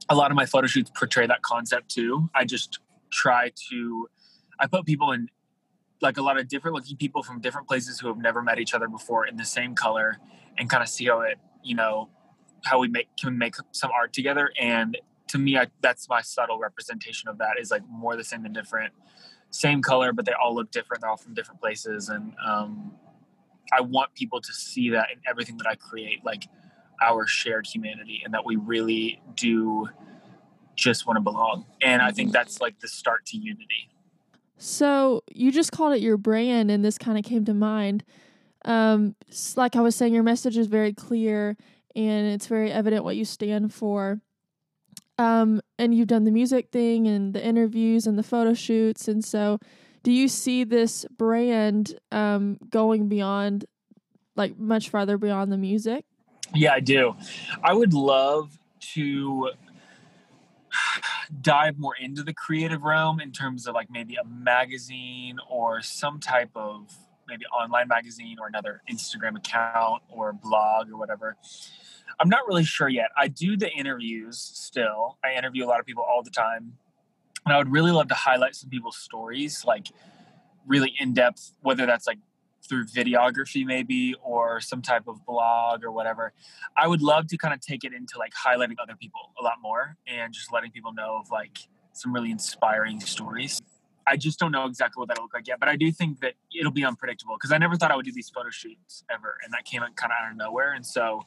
a 0.09 0.15
lot 0.15 0.31
of 0.31 0.37
my 0.37 0.47
photo 0.47 0.67
shoots 0.67 0.91
portray 0.95 1.27
that 1.27 1.43
concept 1.43 1.91
too. 1.91 2.31
I 2.35 2.45
just 2.45 2.81
try 3.11 3.53
to 3.71 4.09
I 4.59 4.67
put 4.67 4.87
people 4.87 5.12
in 5.12 5.29
like 6.03 6.19
a 6.19 6.23
lot 6.23 6.39
of 6.39 6.49
different 6.49 6.75
looking 6.75 6.97
people 6.97 7.23
from 7.23 7.41
different 7.41 7.69
places 7.69 7.99
who 8.01 8.09
have 8.09 8.19
never 8.19 8.43
met 8.43 8.59
each 8.59 8.75
other 8.75 8.89
before 8.89 9.27
in 9.27 9.37
the 9.37 9.45
same 9.45 9.75
color 9.75 10.19
and 10.59 10.69
kind 10.69 10.83
of 10.83 10.89
see 10.89 11.07
how 11.07 11.21
it, 11.21 11.39
you 11.62 11.75
know, 11.75 12.09
how 12.65 12.79
we 12.79 12.89
make 12.89 13.09
can 13.17 13.39
make 13.39 13.55
some 13.73 13.91
art 13.93 14.12
together 14.12 14.51
and 14.61 14.99
to 15.29 15.39
me 15.39 15.57
I, 15.57 15.69
that's 15.83 16.09
my 16.09 16.21
subtle 16.21 16.59
representation 16.59 17.29
of 17.29 17.39
that 17.39 17.59
is 17.61 17.71
like 17.71 17.83
more 17.89 18.17
the 18.17 18.25
same 18.25 18.43
than 18.43 18.53
different 18.53 18.93
same 19.51 19.83
color 19.83 20.12
but 20.12 20.25
they 20.25 20.33
all 20.33 20.55
look 20.55 20.71
different 20.71 21.01
they're 21.01 21.11
all 21.11 21.17
from 21.17 21.35
different 21.35 21.61
places 21.61 22.09
and 22.09 22.35
um, 22.45 22.93
I 23.73 23.81
want 23.81 24.15
people 24.15 24.41
to 24.41 24.53
see 24.53 24.91
that 24.91 25.09
in 25.13 25.21
everything 25.29 25.57
that 25.59 25.67
I 25.67 25.75
create, 25.75 26.25
like 26.25 26.49
our 27.03 27.27
shared 27.27 27.67
humanity, 27.67 28.23
and 28.25 28.33
that 28.35 28.45
we 28.45 28.57
really 28.57 29.21
do 29.35 29.89
just 30.75 31.07
want 31.07 31.17
to 31.17 31.21
belong. 31.21 31.67
And 31.83 32.03
I 32.03 32.13
think 32.13 32.33
that's 32.33 32.61
like 32.61 32.81
the 32.81 32.89
start 32.89 33.27
to 33.27 33.39
unity. 33.39 33.91
So 34.59 35.23
you 35.33 35.53
just 35.53 35.73
called 35.73 35.95
it 35.95 36.01
your 36.01 36.17
brand, 36.17 36.71
and 36.71 36.85
this 36.85 36.99
kind 36.99 37.19
of 37.19 37.25
came 37.25 37.45
to 37.45 37.55
mind. 37.55 38.05
Um, 38.65 39.15
like 39.57 39.77
I 39.77 39.81
was 39.81 39.95
saying, 39.95 40.15
your 40.15 40.23
message 40.23 40.57
is 40.57 40.67
very 40.67 40.93
clear, 40.93 41.57
and 41.95 42.27
it's 42.27 42.47
very 42.47 42.73
evident 42.73 43.05
what 43.05 43.17
you 43.17 43.25
stand 43.25 43.73
for. 43.73 44.21
Um, 45.19 45.61
and 45.79 45.95
you've 45.95 46.09
done 46.09 46.25
the 46.25 46.31
music 46.31 46.71
thing, 46.71 47.07
and 47.07 47.35
the 47.35 47.45
interviews, 47.45 48.07
and 48.07 48.19
the 48.19 48.23
photo 48.23 48.55
shoots, 48.55 49.09
and 49.09 49.25
so 49.25 49.59
do 50.07 50.12
you 50.12 50.29
see 50.29 50.62
this 50.62 51.05
brand 51.16 51.99
um, 52.12 52.59
going 52.71 53.09
beyond 53.09 53.64
like 54.37 54.57
much 54.57 54.88
farther 54.88 55.19
beyond 55.19 55.51
the 55.51 55.57
music 55.57 56.05
yeah 56.55 56.73
i 56.73 56.79
do 56.79 57.16
i 57.64 57.73
would 57.73 57.92
love 57.92 58.57
to 58.79 59.51
dive 61.40 61.77
more 61.77 61.97
into 62.01 62.23
the 62.23 62.33
creative 62.33 62.85
realm 62.85 63.19
in 63.19 63.33
terms 63.33 63.66
of 63.66 63.75
like 63.75 63.90
maybe 63.90 64.14
a 64.14 64.25
magazine 64.25 65.38
or 65.51 65.83
some 65.83 66.21
type 66.21 66.51
of 66.55 66.97
maybe 67.27 67.45
online 67.47 67.88
magazine 67.88 68.37
or 68.38 68.47
another 68.47 68.83
instagram 68.88 69.37
account 69.37 70.01
or 70.09 70.33
blog 70.33 70.88
or 70.88 70.97
whatever 70.97 71.37
I'm 72.19 72.31
not 72.31 72.47
really 72.49 72.64
sure 72.64 72.88
yet. 72.88 73.11
I 73.14 73.29
do 73.29 73.59
the 73.59 73.71
interviews 73.71 74.38
still. 74.38 75.19
I 75.23 75.35
interview 75.35 75.66
a 75.66 75.69
lot 75.69 75.81
of 75.81 75.85
people 75.85 76.03
all 76.03 76.23
the 76.23 76.31
time. 76.31 76.79
And 77.47 77.55
I 77.55 77.59
would 77.59 77.71
really 77.71 77.93
love 77.93 78.09
to 78.09 78.15
highlight 78.15 78.57
some 78.57 78.69
people's 78.69 78.97
stories, 78.97 79.65
like 79.65 79.87
really 80.67 80.95
in 80.99 81.15
depth, 81.15 81.53
whether 81.63 81.87
that's 81.87 82.07
like 82.07 82.19
through 82.69 82.85
videography 82.87 83.65
maybe 83.65 84.15
or 84.23 84.61
some 84.61 84.83
type 84.83 85.07
of 85.07 85.25
blog 85.25 85.85
or 85.85 85.93
whatever. 85.93 86.33
I 86.77 86.89
would 86.89 87.01
love 87.01 87.29
to 87.29 87.39
kind 87.39 87.55
of 87.55 87.61
take 87.61 87.85
it 87.85 87.93
into 87.93 88.19
like 88.19 88.33
highlighting 88.35 88.75
other 88.83 88.97
people 88.97 89.21
a 89.41 89.45
lot 89.45 89.55
more 89.63 89.97
and 90.09 90.35
just 90.35 90.53
letting 90.53 90.73
people 90.73 90.93
know 90.93 91.19
of 91.21 91.31
like 91.31 91.59
some 91.93 92.13
really 92.13 92.33
inspiring 92.33 93.01
stories. 93.01 93.63
I 94.09 94.17
just 94.17 94.39
don't 94.39 94.53
know 94.53 94.67
exactly 94.67 95.01
what 95.01 95.09
that'll 95.09 95.25
look 95.25 95.35
like 95.35 95.47
yet, 95.47 95.61
but 95.61 95.69
I 95.69 95.77
do 95.77 95.91
think 95.93 96.21
that 96.21 96.35
it'll 96.59 96.73
be 96.73 96.85
unpredictable 96.85 97.37
because 97.37 97.53
I 97.53 97.59
never 97.59 97.77
thought 97.77 97.91
I 97.93 97.97
would 97.97 98.05
do 98.05 98.13
these 98.13 98.31
photo 98.31 98.51
shoots 98.51 99.05
ever, 99.11 99.37
and 99.45 99.53
that 99.53 99.65
came 99.65 99.83
out 99.83 99.97
kind 99.97 100.13
of 100.13 100.25
out 100.25 100.31
of 100.31 100.37
nowhere. 100.37 100.75
And 100.75 100.87
so 100.87 101.23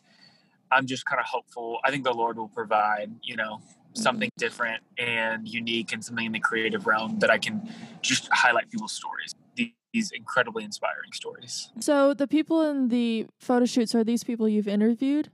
I'm 0.72 0.86
just 0.86 1.06
kind 1.06 1.20
of 1.20 1.26
hopeful. 1.26 1.80
I 1.84 1.92
think 1.92 2.04
the 2.06 2.14
Lord 2.14 2.38
will 2.38 2.48
provide, 2.48 3.12
you 3.24 3.36
know. 3.36 3.62
Something 3.94 4.30
different 4.38 4.84
and 4.98 5.48
unique 5.48 5.92
and 5.94 6.04
something 6.04 6.26
in 6.26 6.32
the 6.32 6.40
creative 6.40 6.88
realm 6.88 7.20
that 7.20 7.30
I 7.30 7.38
can 7.38 7.74
just 8.02 8.30
highlight 8.32 8.70
people's 8.70 8.94
stories. 8.94 9.36
These 9.92 10.12
incredibly 10.12 10.64
inspiring 10.64 11.12
stories. 11.14 11.72
So 11.80 12.14
the 12.14 12.28
people 12.28 12.62
in 12.62 12.90
the 12.90 13.26
photo 13.40 13.66
shoots 13.66 13.96
are 13.96 14.04
these 14.04 14.24
people 14.24 14.48
you've 14.48 14.68
interviewed? 14.68 15.32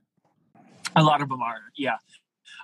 A 0.96 1.04
lot 1.04 1.22
of 1.22 1.28
them 1.28 1.42
are, 1.42 1.58
yeah. 1.76 1.98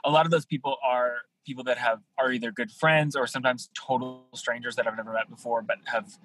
A 0.06 0.10
lot 0.10 0.26
of 0.26 0.32
those 0.32 0.46
people 0.46 0.78
are 0.86 1.18
people 1.46 1.64
that 1.66 1.78
have 1.78 2.00
are 2.18 2.32
either 2.32 2.52
good 2.52 2.72
friends 2.72 3.16
or 3.16 3.28
sometimes 3.28 3.70
total 3.74 4.26
strangers 4.34 4.76
that 4.78 4.88
I've 4.88 4.96
never 4.96 5.12
met 5.12 5.30
before, 5.30 5.62
but 5.62 5.78
have 5.86 6.18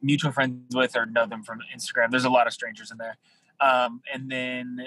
mutual 0.00 0.32
friends 0.32 0.74
with 0.74 0.96
or 0.96 1.06
know 1.06 1.26
them 1.26 1.42
from 1.42 1.58
Instagram. 1.74 2.10
There's 2.10 2.24
a 2.24 2.30
lot 2.30 2.46
of 2.46 2.52
strangers 2.52 2.90
in 2.90 2.98
there. 2.98 3.16
Um, 3.60 4.00
and 4.12 4.30
then, 4.30 4.86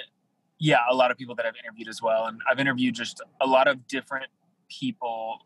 yeah, 0.59 0.79
a 0.89 0.95
lot 0.95 1.11
of 1.11 1.17
people 1.17 1.35
that 1.35 1.45
I've 1.45 1.55
interviewed 1.63 1.87
as 1.87 2.01
well. 2.01 2.25
And 2.25 2.41
I've 2.49 2.59
interviewed 2.59 2.95
just 2.95 3.21
a 3.41 3.47
lot 3.47 3.67
of 3.67 3.87
different 3.87 4.27
people 4.69 5.39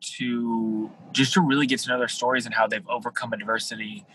to 0.00 0.90
just 1.12 1.32
to 1.34 1.40
really 1.40 1.66
get 1.66 1.80
to 1.80 1.88
know 1.88 1.98
their 1.98 2.08
stories 2.08 2.46
and 2.46 2.54
how 2.54 2.66
they've 2.66 2.86
overcome 2.88 3.32
adversity 3.32 4.06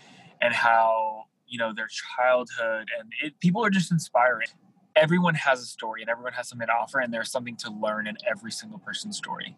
and 0.42 0.54
how, 0.54 1.26
you 1.48 1.58
know, 1.58 1.74
their 1.74 1.88
childhood 1.88 2.88
and 2.98 3.12
it, 3.22 3.40
people 3.40 3.66
are 3.66 3.70
just 3.70 3.92
inspiring. 3.92 4.48
Everyone 4.96 5.36
has 5.36 5.62
a 5.62 5.66
story 5.66 6.02
and 6.02 6.10
everyone 6.10 6.34
has 6.34 6.48
something 6.48 6.68
to 6.68 6.74
offer 6.74 7.00
and 7.00 7.14
there's 7.14 7.32
something 7.32 7.58
to 7.58 7.72
learn 7.72 8.08
in 8.08 8.16
every 8.30 8.52
single 8.52 8.80
person's 8.80 9.18
story. 9.18 9.58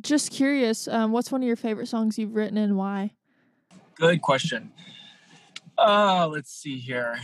Just 0.00 0.30
curious 0.30 0.86
um, 0.86 1.10
what's 1.10 1.32
one 1.32 1.42
of 1.42 1.46
your 1.46 1.56
favorite 1.56 1.88
songs 1.88 2.18
you've 2.18 2.34
written 2.34 2.58
and 2.58 2.76
why? 2.76 3.12
Good 3.96 4.22
question. 4.22 4.72
Uh, 5.76 6.28
let's 6.30 6.52
see 6.52 6.78
here. 6.78 7.18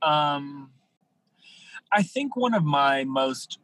Um, 0.00 0.70
i 1.94 2.02
think 2.02 2.36
one 2.36 2.54
of 2.54 2.64
my 2.64 3.04
most 3.04 3.58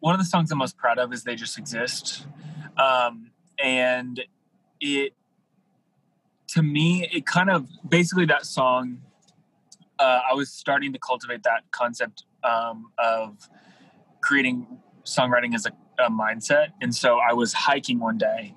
one 0.00 0.14
of 0.14 0.20
the 0.20 0.26
songs 0.26 0.50
i'm 0.50 0.58
most 0.58 0.76
proud 0.76 0.98
of 0.98 1.12
is 1.12 1.24
they 1.24 1.34
just 1.34 1.58
exist 1.58 2.26
um, 2.76 3.30
and 3.62 4.24
it 4.80 5.12
to 6.46 6.62
me 6.62 7.08
it 7.12 7.26
kind 7.26 7.50
of 7.50 7.68
basically 7.88 8.24
that 8.24 8.46
song 8.46 9.00
uh, 9.98 10.20
I 10.30 10.34
was 10.34 10.50
starting 10.50 10.92
to 10.92 10.98
cultivate 10.98 11.42
that 11.42 11.70
concept 11.70 12.24
um, 12.44 12.92
of 12.98 13.48
creating 14.20 14.66
songwriting 15.04 15.54
as 15.54 15.66
a, 15.66 15.72
a, 16.02 16.10
mindset. 16.10 16.68
And 16.80 16.94
so 16.94 17.18
I 17.18 17.32
was 17.32 17.52
hiking 17.52 17.98
one 17.98 18.18
day 18.18 18.54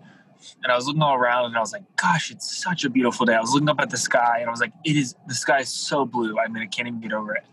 and 0.64 0.72
I 0.72 0.76
was 0.76 0.86
looking 0.86 1.02
all 1.02 1.16
around 1.16 1.46
and 1.46 1.58
I 1.58 1.60
was 1.60 1.74
like, 1.74 1.84
gosh, 1.96 2.32
it's 2.32 2.62
such 2.62 2.84
a 2.84 2.90
beautiful 2.90 3.26
day. 3.26 3.34
I 3.34 3.40
was 3.40 3.54
looking 3.54 3.70
up 3.70 3.80
at 3.80 3.90
the 3.90 3.98
sky 3.98 4.38
and 4.40 4.48
I 4.48 4.52
was 4.52 4.60
like, 4.60 4.74
it 4.86 4.96
is, 4.96 5.16
the 5.28 5.34
sky 5.34 5.60
is 5.60 5.70
so 5.70 6.06
blue. 6.06 6.38
I 6.40 6.48
mean, 6.48 6.62
I 6.62 6.68
can't 6.68 6.88
even 6.88 7.00
get 7.00 7.14
over 7.14 7.34
it. 7.36 7.46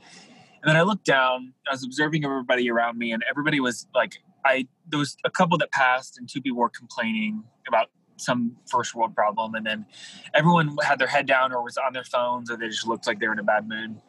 And 0.63 0.69
then 0.69 0.77
I 0.77 0.83
looked 0.83 1.05
down, 1.05 1.55
I 1.69 1.73
was 1.73 1.85
observing 1.85 2.25
everybody 2.25 2.71
around 2.71 2.99
me 2.99 3.13
and 3.13 3.23
everybody 3.29 3.61
was 3.61 3.87
like, 3.95 4.19
I, 4.45 4.67
there 4.89 4.99
was 4.99 5.17
a 5.25 5.31
couple 5.31 5.59
that 5.59 5.71
passed 5.71 6.19
and 6.19 6.29
two 6.29 6.41
people 6.41 6.59
were 6.59 6.69
complaining 6.69 7.45
about 7.67 7.91
some 8.17 8.57
first 8.69 8.95
world 8.95 9.15
problem. 9.15 9.55
And 9.55 9.65
then 9.65 9.87
everyone 10.35 10.77
had 10.83 10.99
their 10.99 11.07
head 11.07 11.27
down 11.27 11.53
or 11.53 11.63
was 11.63 11.77
on 11.77 11.93
their 11.93 12.05
phones 12.05 12.51
or 12.51 12.57
they 12.57 12.69
just 12.69 12.87
looked 12.87 13.07
like 13.07 13.21
they 13.21 13.29
were 13.29 13.35
in 13.35 13.39
a 13.39 13.45
bad 13.45 13.69
mood 13.69 14.01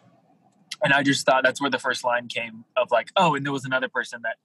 and 0.84 0.94
I 0.94 1.04
just 1.04 1.26
thought 1.26 1.44
that's 1.44 1.62
where 1.62 1.70
the 1.70 1.80
first 1.80 2.04
line 2.04 2.28
came 2.28 2.64
of 2.78 2.92
like, 2.92 3.12
oh, 3.16 3.36
and 3.36 3.46
there 3.46 3.52
was 3.52 3.66
another 3.66 3.90
person 3.90 4.22
that 4.24 4.38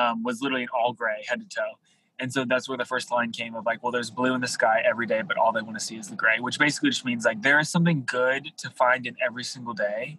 um, 0.00 0.22
was 0.22 0.40
literally 0.40 0.62
in 0.62 0.68
all 0.68 0.92
gray, 0.92 1.24
head 1.26 1.40
to 1.40 1.46
toe. 1.48 1.72
And 2.18 2.32
so 2.32 2.44
that's 2.44 2.68
where 2.68 2.78
the 2.78 2.84
first 2.84 3.10
line 3.10 3.32
came 3.32 3.54
of 3.54 3.66
like, 3.66 3.82
well, 3.82 3.90
there's 3.90 4.10
blue 4.10 4.34
in 4.34 4.40
the 4.40 4.46
sky 4.46 4.82
every 4.88 5.06
day, 5.06 5.22
but 5.22 5.36
all 5.36 5.50
they 5.50 5.62
want 5.62 5.78
to 5.78 5.84
see 5.84 5.96
is 5.96 6.08
the 6.08 6.14
gray, 6.14 6.38
which 6.38 6.58
basically 6.58 6.90
just 6.90 7.04
means 7.04 7.24
like 7.24 7.42
there 7.42 7.58
is 7.58 7.68
something 7.68 8.04
good 8.06 8.52
to 8.58 8.70
find 8.70 9.06
in 9.06 9.16
every 9.24 9.42
single 9.42 9.74
day. 9.74 10.18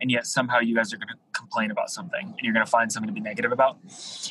And 0.00 0.10
yet 0.10 0.26
somehow 0.26 0.60
you 0.60 0.74
guys 0.74 0.92
are 0.92 0.96
going 0.96 1.08
to 1.08 1.16
complain 1.32 1.70
about 1.70 1.90
something 1.90 2.22
and 2.22 2.38
you're 2.42 2.52
going 2.52 2.64
to 2.64 2.70
find 2.70 2.92
something 2.92 3.08
to 3.08 3.14
be 3.14 3.20
negative 3.20 3.50
about. 3.52 3.78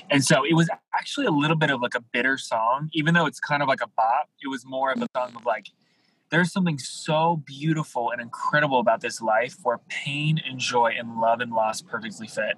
And 0.10 0.24
so 0.24 0.46
it 0.46 0.54
was 0.54 0.70
actually 0.94 1.26
a 1.26 1.32
little 1.32 1.58
bit 1.58 1.70
of 1.70 1.82
like 1.82 1.96
a 1.96 2.00
bitter 2.00 2.38
song, 2.38 2.90
even 2.94 3.14
though 3.14 3.26
it's 3.26 3.40
kind 3.40 3.62
of 3.62 3.68
like 3.68 3.82
a 3.82 3.88
bop. 3.88 4.30
It 4.42 4.48
was 4.48 4.66
more 4.66 4.92
of 4.92 5.02
a 5.02 5.08
song 5.16 5.36
of 5.36 5.46
like, 5.46 5.68
there's 6.30 6.52
something 6.52 6.78
so 6.78 7.42
beautiful 7.46 8.12
and 8.12 8.22
incredible 8.22 8.80
about 8.80 9.02
this 9.02 9.22
life 9.22 9.58
where 9.64 9.80
pain 9.88 10.40
and 10.46 10.60
joy 10.60 10.94
and 10.98 11.20
love 11.20 11.40
and 11.40 11.52
loss 11.52 11.82
perfectly 11.82 12.28
fit. 12.28 12.56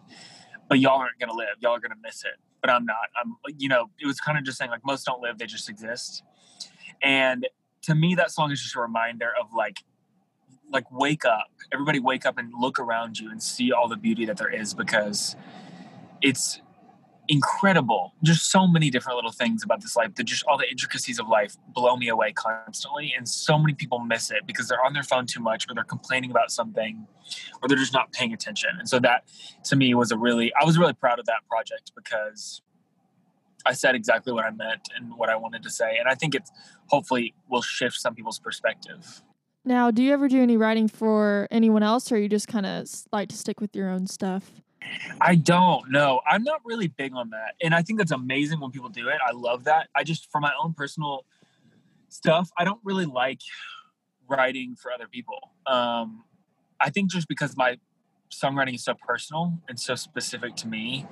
But 0.68 0.80
y'all 0.80 1.00
aren't 1.00 1.20
gonna 1.20 1.34
live. 1.34 1.56
Y'all 1.60 1.76
are 1.76 1.80
gonna 1.80 1.96
miss 2.02 2.24
it. 2.24 2.34
But 2.62 2.70
I'm 2.70 2.86
not. 2.86 3.10
I'm 3.20 3.36
you 3.58 3.70
know, 3.70 3.90
it 4.00 4.06
was 4.06 4.20
kind 4.20 4.38
of 4.38 4.44
just 4.44 4.58
saying 4.58 4.72
like 4.72 4.86
most 4.86 5.06
don't 5.06 5.22
live, 5.22 5.38
they 5.38 5.46
just 5.46 5.70
exist. 5.70 6.24
And 7.02 7.48
to 7.84 7.96
me 7.96 8.16
that 8.16 8.32
song 8.32 8.52
is 8.52 8.62
just 8.62 8.76
a 8.76 8.82
reminder 8.82 9.32
of 9.40 9.48
like 9.56 9.78
like 10.72 10.92
wake 10.92 11.26
up. 11.26 11.52
Everybody 11.72 12.00
wake 12.00 12.26
up 12.26 12.38
and 12.38 12.52
look 12.60 12.80
around 12.80 13.20
you 13.20 13.32
and 13.32 13.42
see 13.42 13.72
all 13.72 13.88
the 13.88 13.98
beauty 13.98 14.26
that 14.26 14.38
there 14.38 14.54
is 14.54 14.74
because 14.74 15.36
it's 16.22 16.62
incredible. 17.30 18.14
Just 18.24 18.52
so 18.52 18.68
many 18.68 18.90
different 18.90 19.16
little 19.16 19.32
things 19.32 19.64
about 19.64 19.82
this 19.82 19.96
life 19.96 20.16
that 20.16 20.24
just 20.24 20.44
all 20.46 20.58
the 20.58 20.70
intricacies 20.70 21.20
of 21.20 21.28
life 21.28 21.56
blow 21.74 21.96
me 21.96 22.08
away 22.08 22.34
constantly. 22.34 23.14
And 23.16 23.30
so 23.30 23.58
many 23.58 23.74
people 23.74 24.00
miss 24.00 24.32
it 24.32 24.48
because 24.48 24.68
they're 24.68 24.84
on 24.84 24.94
their 24.94 25.04
phone 25.04 25.28
too 25.28 25.40
much 25.40 25.70
or 25.70 25.76
they're 25.76 25.84
complaining 25.84 26.32
about 26.32 26.52
something 26.52 27.06
or 27.62 27.70
they're 27.70 27.78
just 27.78 27.94
not 27.94 28.12
paying 28.12 28.34
attention. 28.34 28.72
And 28.80 28.90
so 28.90 29.00
that 29.00 29.26
to 29.66 29.76
me 29.76 29.94
was 29.94 30.12
a 30.12 30.18
really, 30.18 30.52
I 30.60 30.66
was 30.66 30.78
really 30.78 30.94
proud 30.94 31.20
of 31.20 31.26
that 31.28 31.48
project 31.48 31.92
because 31.96 32.62
I 33.66 33.74
said 33.74 33.94
exactly 33.94 34.34
what 34.34 34.46
I 34.46 34.52
meant 34.52 34.90
and 34.96 35.16
what 35.16 35.30
I 35.30 35.36
wanted 35.36 35.62
to 35.64 35.70
say. 35.70 35.98
And 36.00 36.10
I 36.10 36.16
think 36.16 36.34
it's 36.34 36.52
hopefully 36.88 37.36
will 37.48 37.62
shift 37.62 37.98
some 37.98 38.16
people's 38.16 38.40
perspective. 38.40 39.22
Now, 39.70 39.92
do 39.92 40.02
you 40.02 40.12
ever 40.14 40.28
do 40.28 40.42
any 40.42 40.58
writing 40.58 40.88
for 40.88 41.48
anyone 41.52 41.84
else 41.84 42.12
or 42.12 42.18
you 42.18 42.28
just 42.28 42.48
kind 42.48 42.66
of 42.66 42.90
like 43.12 43.30
to 43.30 43.38
stick 43.38 43.62
with 43.62 43.76
your 43.76 43.88
own 43.88 44.08
stuff? 44.08 44.50
I 45.22 45.36
don't 45.36 45.92
know. 45.92 46.22
I'm 46.28 46.44
not 46.44 46.62
really 46.66 46.88
big 46.88 47.14
on 47.14 47.30
that. 47.30 47.54
And 47.62 47.76
I 47.76 47.84
think 47.84 48.00
that's 48.00 48.12
amazing 48.12 48.60
when 48.60 48.72
people 48.72 48.90
do 48.90 49.10
it. 49.10 49.18
I 49.24 49.32
love 49.32 49.66
that. 49.66 49.90
I 49.96 50.04
just, 50.04 50.32
for 50.32 50.42
my 50.42 50.52
own 50.60 50.74
personal 50.74 51.24
stuff, 52.08 52.50
I 52.58 52.64
don't 52.64 52.80
really 52.84 53.06
like 53.06 53.42
writing 54.28 54.76
for 54.76 54.92
other 54.92 55.08
people. 55.08 55.52
Um, 55.68 56.24
I 56.80 56.90
think 56.90 57.12
just 57.12 57.28
because 57.28 57.56
my 57.56 57.78
songwriting 58.32 58.74
is 58.74 58.84
so 58.84 58.96
personal 58.96 59.54
and 59.68 59.80
so 59.80 59.94
specific 59.94 60.56
to 60.56 60.68
me 60.68 61.06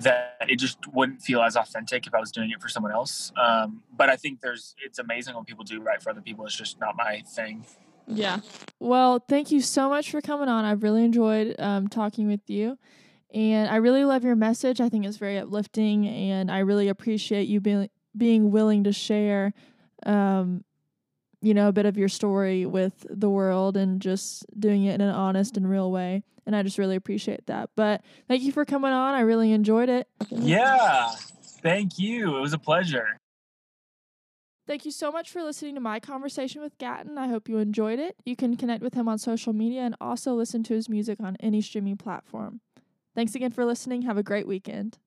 that 0.00 0.46
it 0.48 0.56
just 0.56 0.78
wouldn't 0.94 1.20
feel 1.20 1.42
as 1.42 1.56
authentic 1.56 2.06
if 2.06 2.14
I 2.14 2.20
was 2.20 2.32
doing 2.32 2.52
it 2.52 2.62
for 2.62 2.68
someone 2.68 2.92
else. 2.92 3.32
Um, 3.36 3.82
but 3.94 4.08
I 4.08 4.16
think 4.16 4.40
there's, 4.40 4.74
it's 4.82 4.98
amazing 4.98 5.34
when 5.34 5.44
people 5.44 5.64
do 5.64 5.82
write 5.82 6.02
for 6.02 6.08
other 6.08 6.22
people. 6.22 6.46
It's 6.46 6.56
just 6.56 6.80
not 6.80 6.96
my 6.96 7.22
thing. 7.26 7.66
Yeah. 8.08 8.40
Well, 8.80 9.18
thank 9.28 9.50
you 9.50 9.60
so 9.60 9.88
much 9.88 10.10
for 10.10 10.20
coming 10.20 10.48
on. 10.48 10.64
I've 10.64 10.82
really 10.82 11.04
enjoyed 11.04 11.54
um, 11.58 11.88
talking 11.88 12.26
with 12.26 12.48
you. 12.48 12.78
And 13.32 13.68
I 13.68 13.76
really 13.76 14.04
love 14.04 14.24
your 14.24 14.36
message. 14.36 14.80
I 14.80 14.88
think 14.88 15.04
it's 15.04 15.18
very 15.18 15.36
uplifting, 15.36 16.06
and 16.06 16.50
I 16.50 16.60
really 16.60 16.88
appreciate 16.88 17.46
you 17.46 17.60
being 17.60 17.90
being 18.16 18.50
willing 18.50 18.84
to 18.84 18.92
share, 18.92 19.52
um, 20.06 20.64
you 21.42 21.52
know, 21.52 21.68
a 21.68 21.72
bit 21.72 21.84
of 21.84 21.98
your 21.98 22.08
story 22.08 22.64
with 22.64 23.06
the 23.10 23.28
world 23.28 23.76
and 23.76 24.00
just 24.00 24.46
doing 24.58 24.84
it 24.84 24.94
in 24.94 25.02
an 25.02 25.14
honest 25.14 25.58
and 25.58 25.68
real 25.68 25.92
way. 25.92 26.22
And 26.46 26.56
I 26.56 26.62
just 26.62 26.78
really 26.78 26.96
appreciate 26.96 27.46
that. 27.48 27.68
But 27.76 28.02
thank 28.28 28.42
you 28.42 28.50
for 28.50 28.64
coming 28.64 28.92
on. 28.92 29.14
I 29.14 29.20
really 29.20 29.52
enjoyed 29.52 29.90
it. 29.90 30.08
Yeah, 30.30 31.10
thank 31.62 31.98
you. 31.98 32.38
It 32.38 32.40
was 32.40 32.54
a 32.54 32.58
pleasure. 32.58 33.20
Thank 34.68 34.84
you 34.84 34.90
so 34.90 35.10
much 35.10 35.30
for 35.30 35.42
listening 35.42 35.76
to 35.76 35.80
my 35.80 35.98
conversation 35.98 36.60
with 36.60 36.76
Gatton. 36.76 37.16
I 37.16 37.28
hope 37.28 37.48
you 37.48 37.56
enjoyed 37.56 37.98
it. 37.98 38.16
You 38.26 38.36
can 38.36 38.54
connect 38.54 38.82
with 38.82 38.92
him 38.92 39.08
on 39.08 39.16
social 39.16 39.54
media 39.54 39.80
and 39.80 39.96
also 39.98 40.34
listen 40.34 40.62
to 40.64 40.74
his 40.74 40.90
music 40.90 41.20
on 41.20 41.38
any 41.40 41.62
streaming 41.62 41.96
platform. 41.96 42.60
Thanks 43.14 43.34
again 43.34 43.50
for 43.50 43.64
listening. 43.64 44.02
Have 44.02 44.18
a 44.18 44.22
great 44.22 44.46
weekend. 44.46 44.98